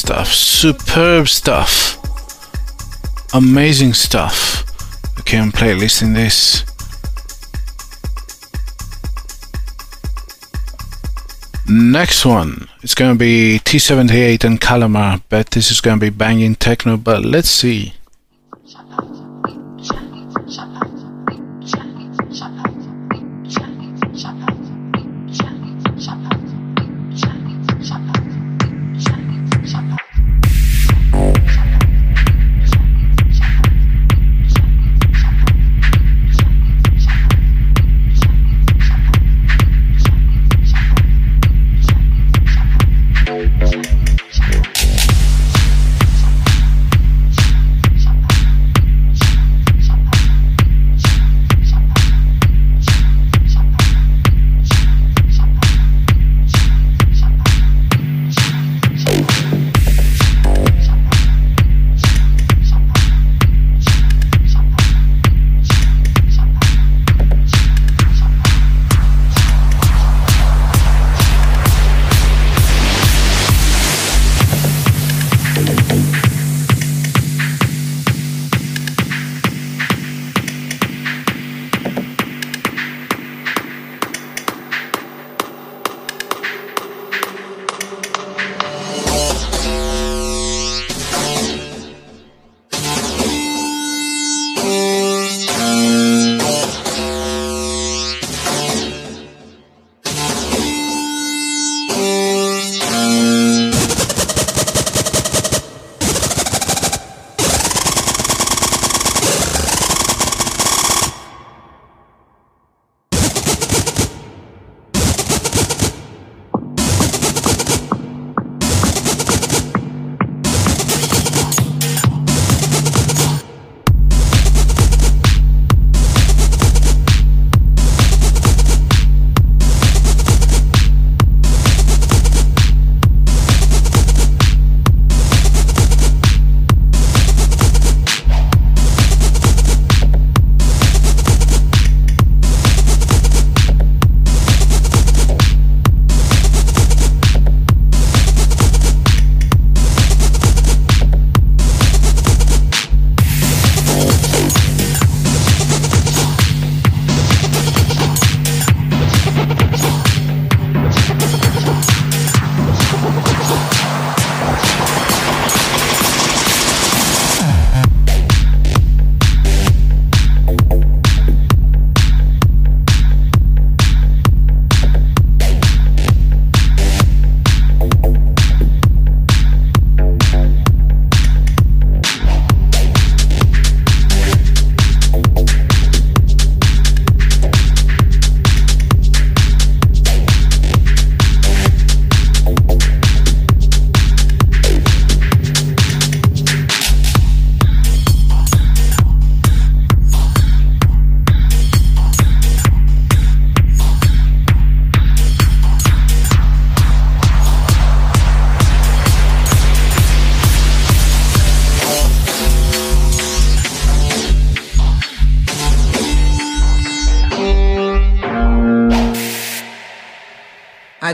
Stuff, 0.05 0.31
superb 0.31 1.27
stuff, 1.27 1.97
amazing 3.33 3.95
stuff. 3.95 4.63
Okay, 5.19 5.39
I'm 5.39 5.51
playlisting 5.51 6.13
this. 6.13 6.63
Next 11.67 12.23
one, 12.23 12.69
it's 12.83 12.93
gonna 12.93 13.15
be 13.15 13.59
T78 13.65 14.43
and 14.43 14.61
Kalamarr. 14.61 15.23
Bet 15.29 15.49
this 15.49 15.71
is 15.71 15.81
gonna 15.81 15.97
be 15.97 16.11
banging 16.11 16.53
techno, 16.53 16.97
but 16.97 17.25
let's 17.25 17.49
see. 17.49 17.95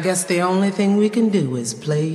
Guess 0.02 0.24
the 0.24 0.42
only 0.42 0.72
thing 0.72 0.98
we 0.98 1.10
can 1.10 1.30
do 1.30 1.56
is 1.56 1.74
play 1.74 2.06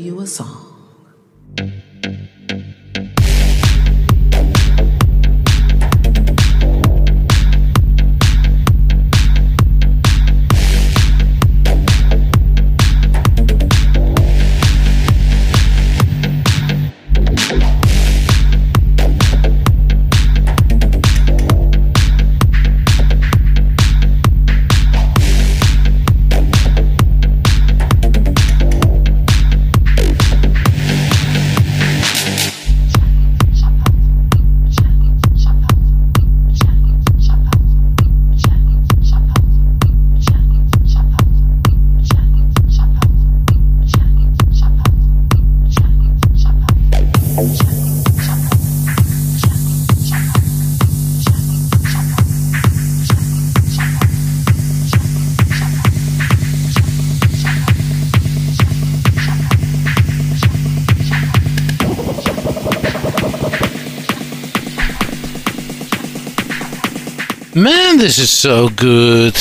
this 68.06 68.18
is 68.18 68.30
so 68.30 68.68
good. 68.68 69.34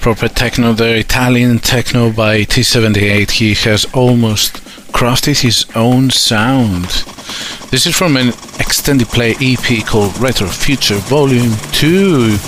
Proper 0.00 0.28
techno 0.28 0.72
there, 0.72 0.96
Italian 0.96 1.58
techno 1.58 2.12
by 2.12 2.42
T78. 2.42 3.28
He 3.32 3.54
has 3.54 3.86
almost 3.86 4.62
crafted 4.92 5.40
his 5.40 5.66
own 5.74 6.10
sound. 6.10 6.84
This 7.72 7.86
is 7.86 7.96
from 7.96 8.16
an 8.16 8.28
extended 8.60 9.08
play 9.08 9.34
EP 9.40 9.84
called 9.84 10.16
Retro 10.20 10.46
Future 10.46 10.94
Volume 10.94 11.52
2. 11.72 12.38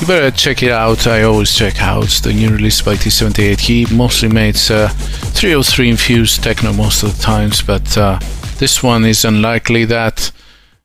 You 0.00 0.06
better 0.06 0.30
check 0.30 0.62
it 0.62 0.72
out. 0.72 1.06
I 1.06 1.22
always 1.22 1.56
check 1.56 1.80
out 1.80 2.10
the 2.22 2.34
new 2.34 2.50
release 2.50 2.82
by 2.82 2.96
T78. 2.96 3.60
He 3.60 3.86
mostly 3.94 4.28
makes 4.28 4.70
uh, 4.70 4.88
303 4.88 5.88
infused 5.88 6.44
techno 6.44 6.74
most 6.74 7.02
of 7.02 7.16
the 7.16 7.22
times, 7.22 7.62
but 7.62 7.96
uh, 7.96 8.18
this 8.58 8.82
one 8.82 9.06
is 9.06 9.24
unlikely 9.24 9.86
that 9.86 10.30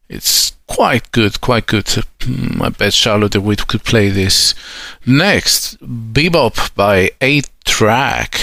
it's 0.07 0.56
quite 0.77 1.11
good, 1.11 1.41
quite 1.41 1.65
good. 1.65 1.87
Hmm, 2.21 2.61
I 2.61 2.69
bet 2.69 2.93
Charlotte 2.93 3.31
de 3.31 3.41
Witte 3.41 3.67
could 3.67 3.83
play 3.83 4.09
this. 4.09 4.53
Next, 5.07 5.75
Bee 6.13 6.29
Bop 6.29 6.55
by 6.75 7.09
8 7.19 7.49
Track. 7.65 8.39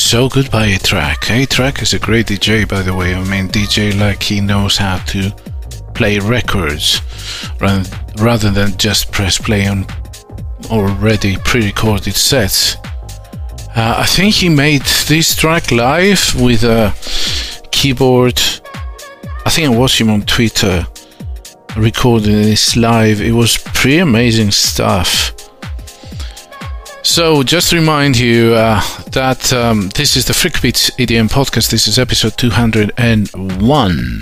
So 0.00 0.28
good 0.28 0.50
by 0.50 0.66
A-Trak. 0.66 1.30
A-Trak 1.30 1.80
is 1.80 1.94
a 1.94 1.98
great 1.98 2.26
DJ, 2.26 2.68
by 2.68 2.82
the 2.82 2.94
way. 2.94 3.14
I 3.14 3.22
mean, 3.24 3.48
DJ 3.48 3.98
like 3.98 4.22
he 4.22 4.40
knows 4.40 4.76
how 4.76 4.98
to 4.98 5.30
play 5.94 6.18
records 6.18 7.00
rather 7.60 8.50
than 8.50 8.76
just 8.76 9.12
press 9.12 9.38
play 9.38 9.66
on 9.66 9.86
already 10.70 11.36
pre-recorded 11.38 12.14
sets. 12.14 12.76
Uh, 13.76 13.96
I 13.98 14.06
think 14.06 14.34
he 14.34 14.48
made 14.48 14.82
this 15.06 15.36
track 15.36 15.70
live 15.70 16.34
with 16.40 16.64
a 16.64 16.94
keyboard. 17.70 18.40
I 19.44 19.50
think 19.50 19.68
I 19.68 19.76
watched 19.76 20.00
him 20.00 20.10
on 20.10 20.22
Twitter 20.22 20.86
recording 21.76 22.42
this 22.42 22.76
live. 22.76 23.20
It 23.20 23.32
was 23.32 23.56
pretty 23.56 23.98
amazing 23.98 24.50
stuff. 24.50 25.35
So, 27.06 27.44
just 27.44 27.70
to 27.70 27.76
remind 27.76 28.18
you 28.18 28.54
uh, 28.54 28.82
that 29.12 29.52
um, 29.52 29.90
this 29.90 30.16
is 30.16 30.24
the 30.26 30.32
Freakbeats 30.32 30.90
EDM 30.96 31.30
podcast. 31.30 31.70
This 31.70 31.86
is 31.86 32.00
episode 32.00 32.36
201. 32.36 34.20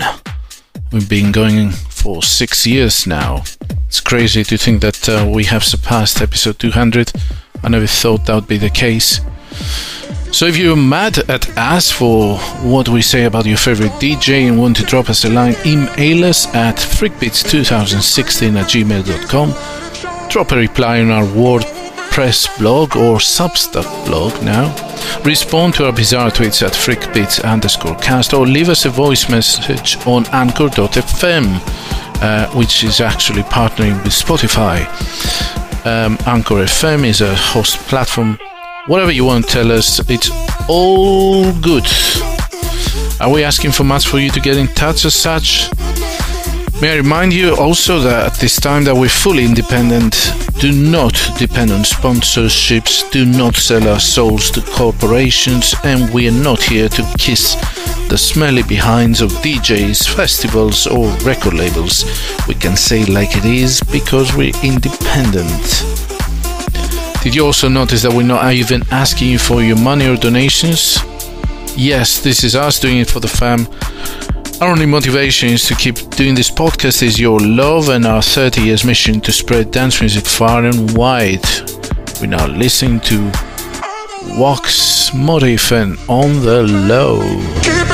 We've 0.93 1.09
been 1.09 1.33
going 1.33 1.71
for 1.71 2.23
six 2.23 2.67
years 2.67 3.07
now. 3.07 3.43
It's 3.89 4.01
crazy 4.01 4.45
to 4.45 4.59
think 4.59 4.83
that 4.83 5.09
uh, 5.09 5.27
we 5.35 5.45
have 5.45 5.65
surpassed 5.65 6.21
episode 6.21 6.59
200. 6.59 7.11
I 7.63 7.71
never 7.71 7.87
thought 7.87 8.27
that 8.27 8.35
would 8.35 8.49
be 8.49 8.59
the 8.59 8.69
case. 8.69 9.19
So 10.31 10.45
if 10.45 10.59
you're 10.59 10.77
mad 10.77 11.19
at 11.31 11.57
us 11.57 11.91
for 11.91 12.37
what 12.63 12.91
we 12.91 13.01
say 13.01 13.25
about 13.25 13.47
your 13.47 13.57
favorite 13.57 13.93
DJ 13.93 14.47
and 14.47 14.61
want 14.61 14.77
to 14.77 14.83
drop 14.85 15.09
us 15.09 15.25
a 15.25 15.31
line, 15.31 15.57
email 15.65 16.27
us 16.27 16.47
at 16.55 16.77
freakbeats2016 16.77 18.57
at 18.57 18.67
gmail.com. 18.67 20.29
Drop 20.29 20.53
a 20.53 20.57
reply 20.57 21.01
on 21.01 21.11
our 21.11 21.25
WordPress 21.25 21.84
blog 22.59 22.97
or 22.97 23.19
Substack 23.19 24.07
blog 24.07 24.33
now. 24.43 24.75
Respond 25.25 25.75
to 25.75 25.87
our 25.87 25.93
bizarre 25.93 26.31
tweets 26.31 26.63
at 26.65 26.73
freakbeats 26.73 27.43
underscore 27.45 27.97
cast 27.97 28.35
or 28.35 28.47
leave 28.47 28.69
us 28.69 28.85
a 28.85 28.91
voice 28.91 29.29
message 29.29 29.97
on 30.07 30.25
anchor.fm, 30.27 31.61
uh, 32.23 32.49
which 32.57 32.85
is 32.85 33.01
actually 33.01 33.43
partnering 33.43 34.03
with 34.05 34.13
Spotify. 34.13 34.85
Um, 35.87 36.17
Anchor 36.27 36.65
FM 36.65 37.05
is 37.05 37.21
a 37.21 37.35
host 37.35 37.79
platform 37.89 38.39
whatever 38.87 39.11
you 39.11 39.25
want 39.25 39.47
to 39.47 39.51
tell 39.51 39.73
us, 39.73 39.99
it's 40.11 40.31
all 40.69 41.53
good. 41.61 41.87
Are 43.21 43.31
we 43.31 43.45
asking 43.45 43.73
for 43.73 43.85
much 43.85 44.07
for 44.07 44.19
you 44.19 44.31
to 44.31 44.41
get 44.41 44.57
in 44.57 44.67
touch 44.69 45.05
as 45.05 45.15
such? 45.15 45.71
May 46.81 46.93
I 46.93 46.97
remind 46.97 47.33
you 47.33 47.57
also 47.57 48.01
that 48.01 48.33
at 48.33 48.41
this 48.41 48.61
time 48.61 48.85
that 48.85 48.95
we're 48.95 49.09
fully 49.09 49.45
independent, 49.45 50.33
do 50.59 50.73
not 50.73 51.15
depend 51.39 51.71
on 51.71 51.81
sponsorships, 51.81 53.09
do 53.11 53.25
not 53.25 53.57
sell 53.57 53.89
our 53.89 54.01
souls 54.01 54.51
to 54.51 54.61
corporations, 54.61 55.75
and 55.85 56.13
we 56.13 56.29
are 56.29 56.43
not 56.43 56.63
here 56.63 56.89
to 56.89 57.03
kiss 57.17 57.55
the 58.09 58.19
smelly 58.19 58.63
behinds 58.65 59.21
of 59.21 59.31
DJs, 59.31 60.15
festivals, 60.15 60.87
or 60.87 61.09
record 61.19 61.55
labels. 61.55 62.05
We 62.49 62.55
can 62.55 62.77
say 62.77 63.05
like 63.05 63.37
it 63.37 63.45
is 63.45 63.81
because 63.91 64.35
we're 64.35 64.53
independent. 64.63 65.85
Did 67.23 67.35
you 67.35 67.47
also 67.47 67.69
notice 67.69 68.03
that 68.03 68.13
we're 68.13 68.27
not 68.27 68.53
even 68.53 68.83
asking 68.91 69.31
you 69.31 69.39
for 69.39 69.63
your 69.63 69.79
money 69.79 70.07
or 70.07 70.17
donations? 70.17 70.99
Yes, 71.77 72.21
this 72.21 72.45
is 72.45 72.55
us 72.55 72.79
doing 72.79 72.99
it 72.99 73.09
for 73.09 73.21
the 73.21 73.29
fam. 73.29 73.67
Our 74.61 74.71
only 74.71 74.87
motivation 74.87 75.51
is 75.51 75.67
to 75.67 75.75
keep 75.75 75.97
doing 76.11 76.35
this 76.35 76.51
podcast 76.51 77.03
is 77.03 77.19
your 77.19 77.39
love 77.41 77.89
and 77.89 78.07
our 78.07 78.23
30 78.23 78.63
years 78.63 78.85
mission 78.85 79.21
to 79.21 79.33
spread 79.33 79.71
dance 79.71 80.01
music 80.01 80.25
far 80.25 80.65
and 80.65 80.97
wide. 80.97 81.45
We're 82.21 82.29
now 82.29 82.47
listening 82.47 83.01
to 83.01 83.31
Wax 84.39 85.13
Motif 85.13 85.73
and 85.73 85.99
On 86.09 86.41
the 86.41 86.63
Low. 86.63 87.94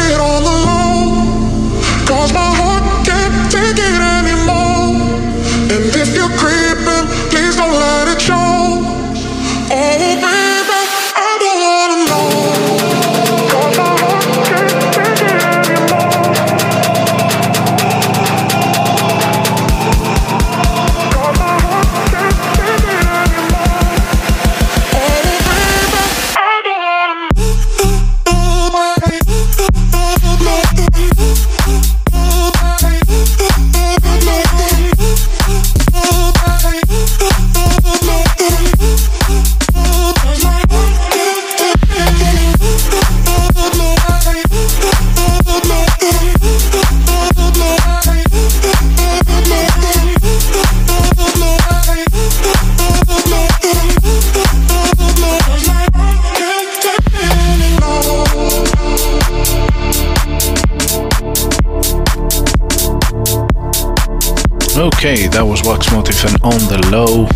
Okay, 64.81 65.27
that 65.27 65.45
was 65.45 65.61
Wax 65.63 65.93
Motif 65.93 66.25
and 66.25 66.41
On 66.41 66.57
the 66.73 66.81
Low. 66.89 67.29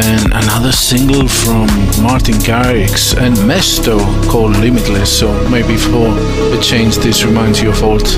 And 0.00 0.32
another 0.32 0.72
single 0.72 1.28
from 1.28 1.68
Martin 2.02 2.40
Garrix 2.40 3.12
and 3.20 3.36
Mesto 3.44 4.00
called 4.30 4.56
Limitless. 4.56 5.18
So 5.18 5.28
maybe 5.50 5.76
for 5.76 6.08
a 6.08 6.58
change, 6.62 6.96
this 6.96 7.22
reminds 7.22 7.60
you 7.60 7.68
of 7.68 7.82
old 7.82 8.08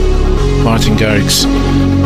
Martin 0.62 0.94
Garrix. 0.94 1.42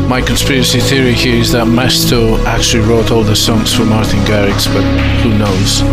My 0.09 0.23
conspiracy 0.23 0.81
theory 0.81 1.13
here 1.13 1.37
is 1.37 1.53
that 1.53 1.67
Mesto 1.67 2.43
actually 2.47 2.89
wrote 2.89 3.11
all 3.11 3.23
the 3.23 3.37
songs 3.37 3.75
for 3.75 3.85
Martin 3.85 4.21
Garrix, 4.21 4.65
but 4.65 4.85
who 5.21 5.37
knows? 5.37 5.85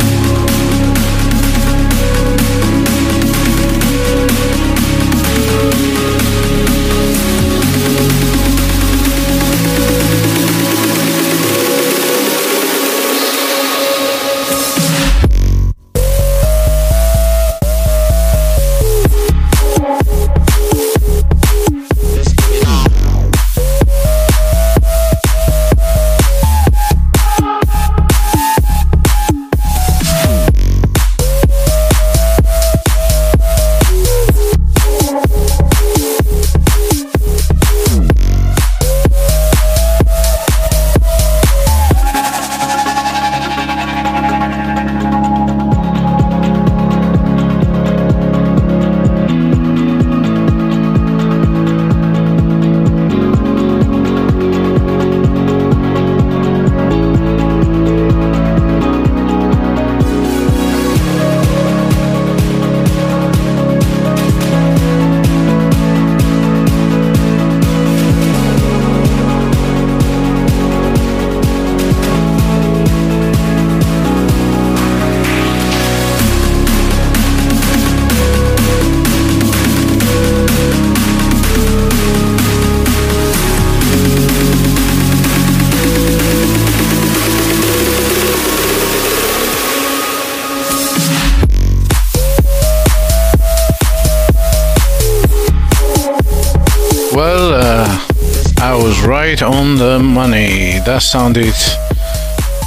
On 99.41 99.77
the 99.77 99.99
money. 99.99 100.79
That 100.85 101.01
sounded. 101.01 101.55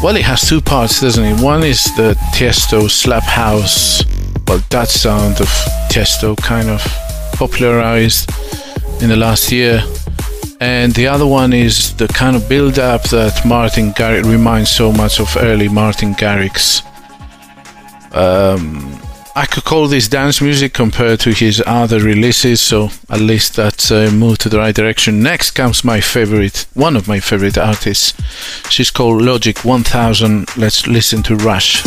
Well, 0.02 0.16
it 0.16 0.24
has 0.24 0.48
two 0.48 0.60
parts, 0.60 1.00
doesn't 1.00 1.24
it? 1.24 1.40
One 1.40 1.62
is 1.62 1.84
the 1.96 2.14
Tiesto 2.34 2.90
slap 2.90 3.22
house. 3.22 4.04
Well, 4.46 4.62
that 4.70 4.88
sound 4.88 5.40
of 5.40 5.48
Tiesto 5.90 6.36
kind 6.36 6.68
of 6.68 6.82
popularized 7.34 8.30
in 9.00 9.08
the 9.08 9.16
last 9.16 9.52
year. 9.52 9.82
and 10.60 10.92
the 10.94 11.06
other 11.06 11.26
one 11.26 11.52
is 11.52 11.94
the 11.96 12.08
kind 12.08 12.34
of 12.34 12.48
build 12.48 12.78
up 12.78 13.02
that 13.10 13.44
Martin 13.44 13.92
Garrix 13.92 14.24
reminds 14.24 14.70
so 14.70 14.90
much 14.90 15.20
of 15.20 15.36
early 15.38 15.68
Martin 15.68 16.14
Garrix. 16.14 16.82
Um, 18.14 18.75
I 19.36 19.44
could 19.44 19.64
call 19.64 19.86
this 19.86 20.08
dance 20.08 20.40
music 20.40 20.72
compared 20.72 21.20
to 21.20 21.30
his 21.30 21.62
other 21.66 22.00
releases, 22.00 22.58
so 22.58 22.88
at 23.10 23.20
least 23.20 23.54
that's 23.54 23.90
a 23.90 24.08
uh, 24.08 24.10
move 24.10 24.38
to 24.38 24.48
the 24.48 24.56
right 24.56 24.74
direction. 24.74 25.22
Next 25.22 25.50
comes 25.50 25.84
my 25.84 26.00
favorite, 26.00 26.64
one 26.72 26.96
of 26.96 27.06
my 27.06 27.20
favorite 27.20 27.58
artists. 27.58 28.14
She's 28.70 28.90
called 28.90 29.20
Logic 29.20 29.62
1000. 29.62 30.56
Let's 30.56 30.86
listen 30.86 31.22
to 31.24 31.36
Rush. 31.36 31.84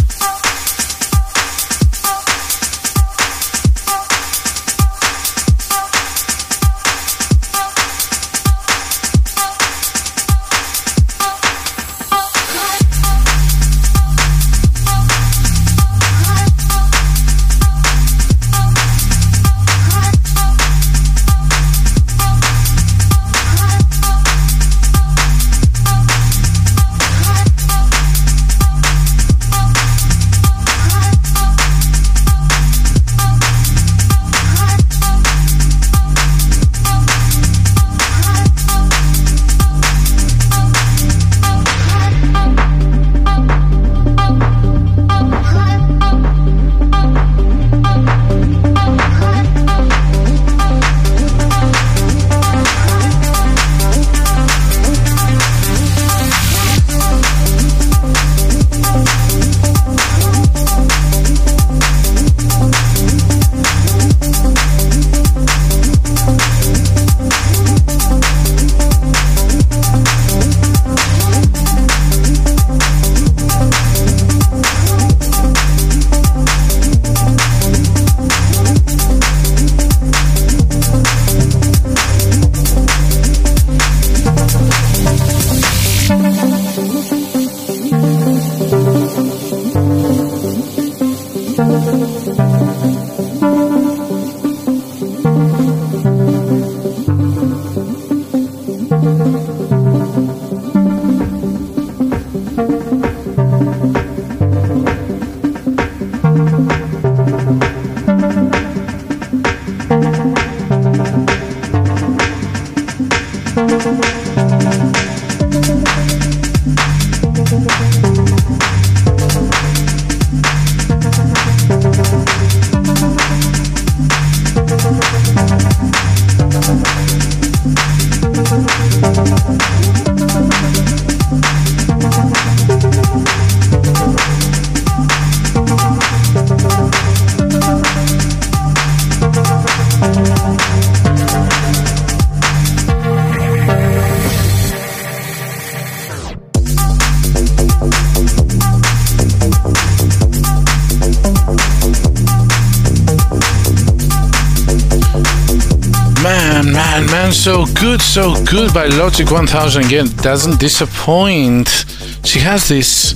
So 157.31 157.65
good, 157.67 158.01
so 158.01 158.35
good 158.43 158.73
by 158.73 158.87
Logic 158.87 159.29
1000 159.31 159.85
again. 159.85 160.07
Doesn't 160.17 160.59
disappoint. 160.59 161.85
She 162.25 162.39
has 162.39 162.67
this 162.67 163.13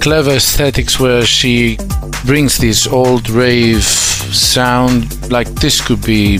clever 0.00 0.30
aesthetics 0.30 0.98
where 0.98 1.26
she 1.26 1.76
brings 2.24 2.56
this 2.56 2.86
old 2.86 3.28
rave 3.28 3.84
sound. 3.84 5.30
Like 5.30 5.48
this 5.56 5.86
could 5.86 6.02
be 6.04 6.38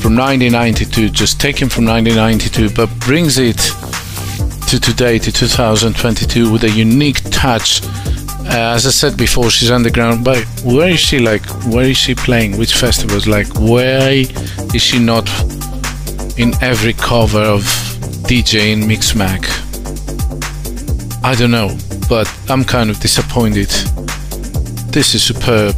from 0.00 0.16
1992, 0.16 1.10
just 1.10 1.40
taken 1.40 1.68
from 1.68 1.84
1992, 1.84 2.74
but 2.74 2.88
brings 3.00 3.38
it 3.38 3.58
to 4.68 4.80
today, 4.80 5.18
to 5.18 5.30
2022, 5.30 6.50
with 6.50 6.64
a 6.64 6.70
unique 6.70 7.22
touch. 7.30 7.82
Uh, 8.44 8.74
as 8.74 8.86
I 8.86 8.90
said 8.90 9.16
before, 9.16 9.50
she's 9.50 9.70
underground. 9.70 10.24
But 10.24 10.44
where 10.64 10.90
is 10.90 11.00
she? 11.00 11.18
Like, 11.18 11.44
where 11.66 11.84
is 11.84 11.96
she 11.96 12.14
playing? 12.14 12.58
Which 12.58 12.74
festivals? 12.74 13.26
Like, 13.26 13.48
why 13.54 14.26
is 14.74 14.82
she 14.82 14.98
not 14.98 15.28
in 16.38 16.52
every 16.62 16.94
cover 16.94 17.40
of 17.40 17.62
DJ 18.24 18.72
in 18.72 18.80
Mixmag. 18.80 19.44
I 21.22 21.34
don't 21.34 21.50
know, 21.50 21.76
but 22.08 22.32
I'm 22.48 22.64
kind 22.64 22.88
of 22.88 22.98
disappointed. 23.00 23.68
This 24.90 25.14
is 25.14 25.22
superb. 25.22 25.76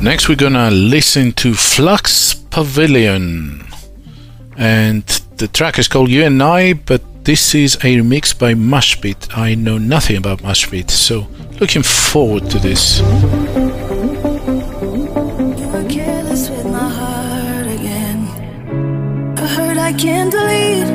Next, 0.00 0.28
we're 0.28 0.36
gonna 0.36 0.70
listen 0.70 1.32
to 1.32 1.54
Flux 1.54 2.27
Pavilion, 2.58 3.62
and 4.56 5.04
the 5.36 5.46
track 5.46 5.78
is 5.78 5.86
called 5.86 6.10
You 6.10 6.24
and 6.24 6.42
I, 6.42 6.72
but 6.72 7.00
this 7.24 7.54
is 7.54 7.76
a 7.76 7.98
remix 7.98 8.36
by 8.36 8.54
MashBit. 8.54 9.38
I 9.38 9.54
know 9.54 9.78
nothing 9.78 10.16
about 10.16 10.40
MashBit, 10.40 10.90
so 10.90 11.28
looking 11.60 11.84
forward 11.84 12.50
to 12.50 12.58
this. 12.58 13.00
I 19.80 19.92
can't 19.96 20.32
delete 20.32 20.90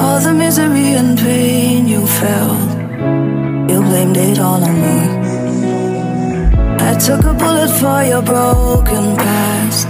all 0.00 0.18
the 0.20 0.34
misery 0.36 0.94
and 0.98 1.16
pain 1.16 1.86
you 1.86 2.04
felt. 2.08 2.70
You 3.70 3.82
blamed 3.82 4.16
it 4.16 4.40
all 4.40 4.64
on 4.64 4.74
me. 4.82 5.25
I 6.86 6.94
took 6.94 7.24
a 7.24 7.34
bullet 7.34 7.68
for 7.80 8.04
your 8.04 8.22
broken 8.22 9.16
past. 9.16 9.88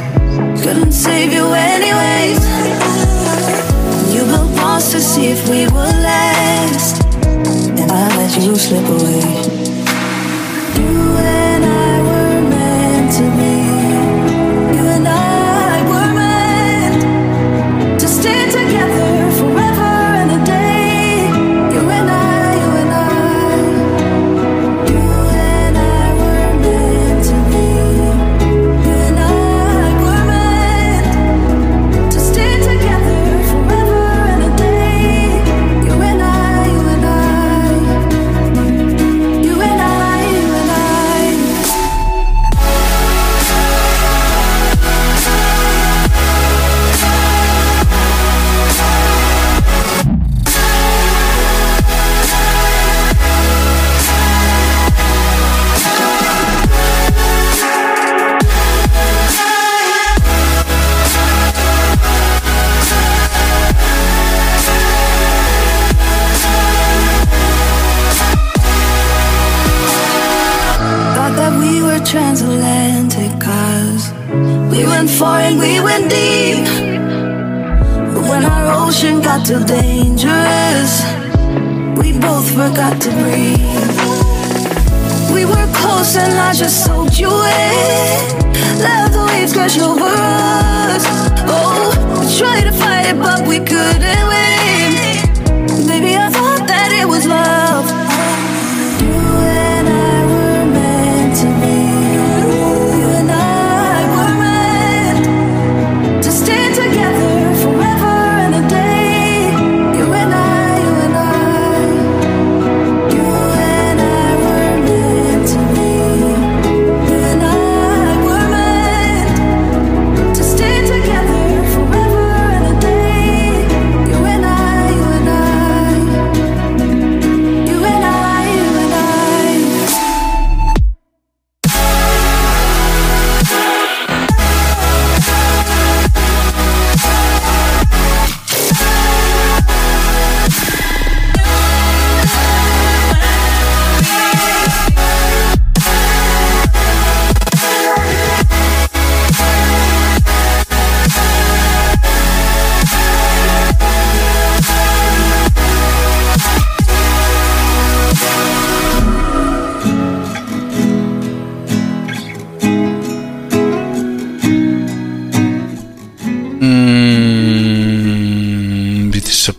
Couldn't 0.63 0.93
save 0.93 1.31
you 1.31 1.45
anyways. 1.53 2.41
You 4.15 4.25
built 4.25 4.51
walls 4.59 4.91
to 4.93 5.01
see 5.01 5.27
if 5.27 5.47
we 5.47 5.65
would 5.67 5.99
last, 6.11 7.05
and 7.81 7.93
I 7.93 8.09
let 8.17 8.43
you 8.43 8.57
slip 8.57 8.89
away. 8.89 9.29
You 10.81 11.06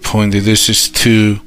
disappointed. 0.07 0.43
This 0.43 0.69
is 0.69 0.87
too 0.87 1.41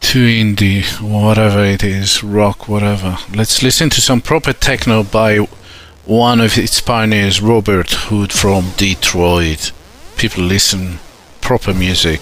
too 0.00 0.26
indie, 0.26 0.84
whatever 1.00 1.64
it 1.64 1.82
is, 1.82 2.22
rock, 2.22 2.68
whatever. 2.68 3.16
Let's 3.34 3.62
listen 3.62 3.88
to 3.90 4.00
some 4.02 4.20
proper 4.20 4.52
techno 4.52 5.02
by 5.02 5.38
one 6.04 6.38
of 6.38 6.58
its 6.58 6.82
pioneers, 6.82 7.40
Robert 7.40 7.90
Hood 8.08 8.30
from 8.30 8.72
Detroit. 8.76 9.72
People 10.18 10.44
listen 10.44 10.98
proper 11.40 11.72
music. 11.72 12.20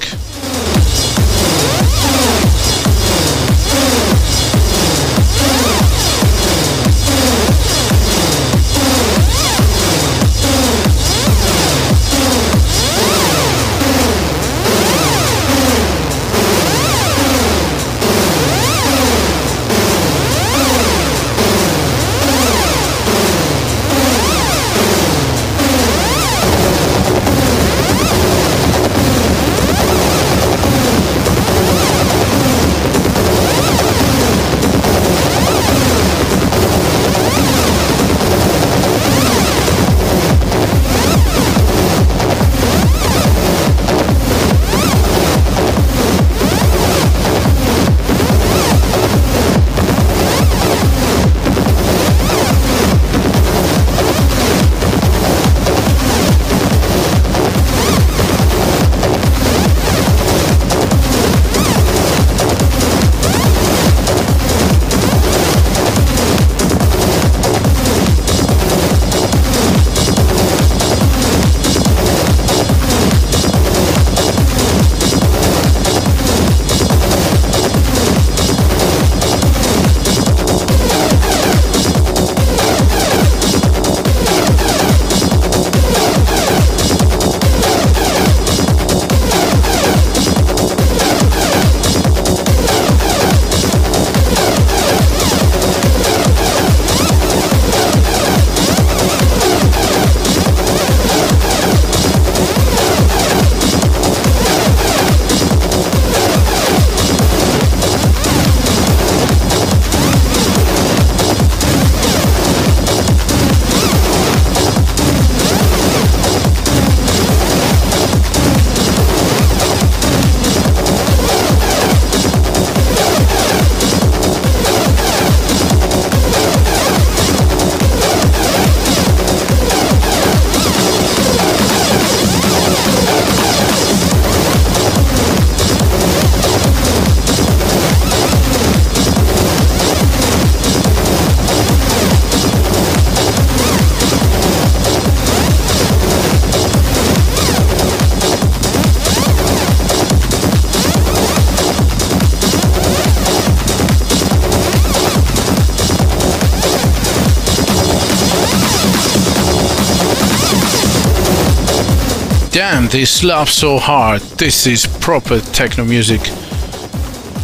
They 162.95 163.05
slap 163.05 163.49
so 163.49 163.77
hard. 163.77 164.23
This 164.39 164.69
is 164.69 164.87
proper 165.01 165.41
techno 165.41 165.85
music 165.85 166.21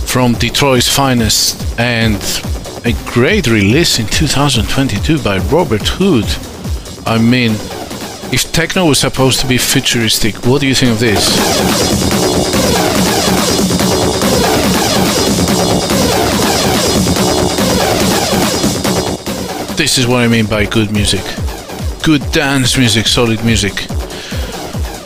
from 0.07 0.34
Detroit's 0.34 0.88
finest 0.88 1.76
and 1.76 2.22
a 2.84 2.92
great 3.11 3.48
release 3.48 3.98
in 3.98 4.07
2022 4.07 5.20
by 5.24 5.38
Robert 5.38 5.82
Hood. 5.82 6.24
I 7.05 7.18
mean, 7.18 7.51
if 8.32 8.53
techno 8.53 8.86
was 8.86 9.01
supposed 9.01 9.40
to 9.40 9.48
be 9.48 9.59
futuristic, 9.59 10.36
what 10.46 10.61
do 10.61 10.68
you 10.68 10.74
think 10.76 10.92
of 10.92 11.01
this? 11.01 11.26
This 19.76 19.98
is 19.98 20.07
what 20.07 20.20
I 20.20 20.28
mean 20.28 20.46
by 20.46 20.64
good 20.64 20.92
music. 20.92 21.24
good 22.05 22.22
dance 22.30 22.78
music, 22.78 23.09
solid 23.09 23.44
music. 23.44 23.89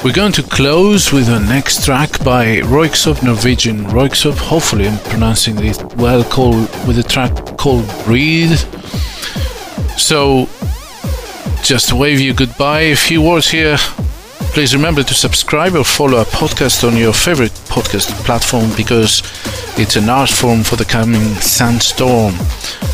We're 0.05 0.13
going 0.13 0.33
to 0.33 0.43
close 0.43 1.15
with 1.15 1.29
the 1.29 1.39
next 1.39 1.87
track 1.87 2.23
by 2.23 2.59
Röyksopp 2.59 3.23
Norwegian. 3.23 3.87
Röyksopp, 3.87 4.37
hopefully 4.37 4.87
I'm 4.87 4.99
pronouncing 4.99 5.57
it 5.65 5.83
well, 5.97 6.23
called, 6.23 6.69
with 6.87 6.99
a 6.99 7.03
track 7.03 7.33
called 7.57 7.87
Breathe. 8.05 8.59
So, 9.97 10.47
just 11.63 11.89
to 11.89 11.97
wave 11.97 12.21
you 12.21 12.35
goodbye, 12.35 12.93
a 12.93 12.97
few 12.97 13.23
words 13.23 13.51
here. 13.51 13.79
Please 14.53 14.77
remember 14.77 15.03
to 15.03 15.15
subscribe 15.15 15.75
or 15.75 15.85
follow 15.85 16.19
our 16.19 16.27
podcast 16.27 16.87
on 16.87 16.99
your 16.99 17.15
favorite 17.15 17.53
podcast 17.73 18.11
platform 18.27 18.71
because 18.77 19.23
it's 19.79 19.97
an 19.97 20.11
art 20.11 20.29
form 20.29 20.65
for 20.65 20.77
the 20.77 20.85
coming 20.85 21.25
sandstorm. 21.37 22.35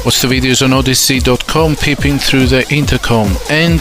Watch 0.05 0.23
the 0.23 0.29
videos 0.29 0.63
on 0.63 0.71
odysee.com, 0.71 1.75
peeping 1.75 2.19
through 2.19 2.47
the 2.47 2.73
intercom, 2.73 3.37
and 3.51 3.81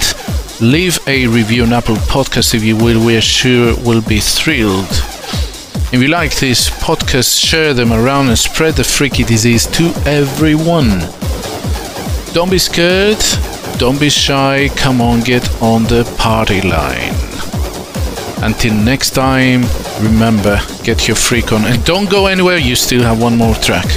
leave 0.61 0.99
a 1.07 1.25
review 1.27 1.63
on 1.63 1.73
Apple 1.73 1.95
Podcast 1.95 2.53
if 2.53 2.63
you 2.63 2.75
will. 2.75 3.05
We 3.05 3.15
are 3.15 3.21
sure 3.21 3.75
will 3.85 4.01
be 4.01 4.19
thrilled. 4.19 4.89
If 5.91 6.01
you 6.01 6.07
like 6.07 6.35
this 6.35 6.69
podcast, 6.69 7.39
share 7.43 7.73
them 7.73 7.91
around 7.91 8.27
and 8.27 8.37
spread 8.37 8.75
the 8.75 8.83
freaky 8.83 9.23
disease 9.23 9.65
to 9.67 9.85
everyone. 10.05 10.99
Don't 12.33 12.51
be 12.51 12.59
scared, 12.59 13.23
don't 13.77 13.99
be 13.99 14.09
shy, 14.09 14.69
come 14.75 15.01
on, 15.01 15.21
get 15.21 15.49
on 15.61 15.83
the 15.85 16.03
party 16.17 16.61
line. 16.61 17.13
Until 18.43 18.73
next 18.73 19.11
time, 19.11 19.63
remember, 20.01 20.59
get 20.83 21.07
your 21.07 21.15
freak 21.15 21.51
on 21.51 21.65
and 21.65 21.83
don't 21.85 22.09
go 22.09 22.27
anywhere, 22.27 22.57
you 22.57 22.75
still 22.75 23.01
have 23.01 23.21
one 23.21 23.37
more 23.37 23.55
track. 23.55 23.87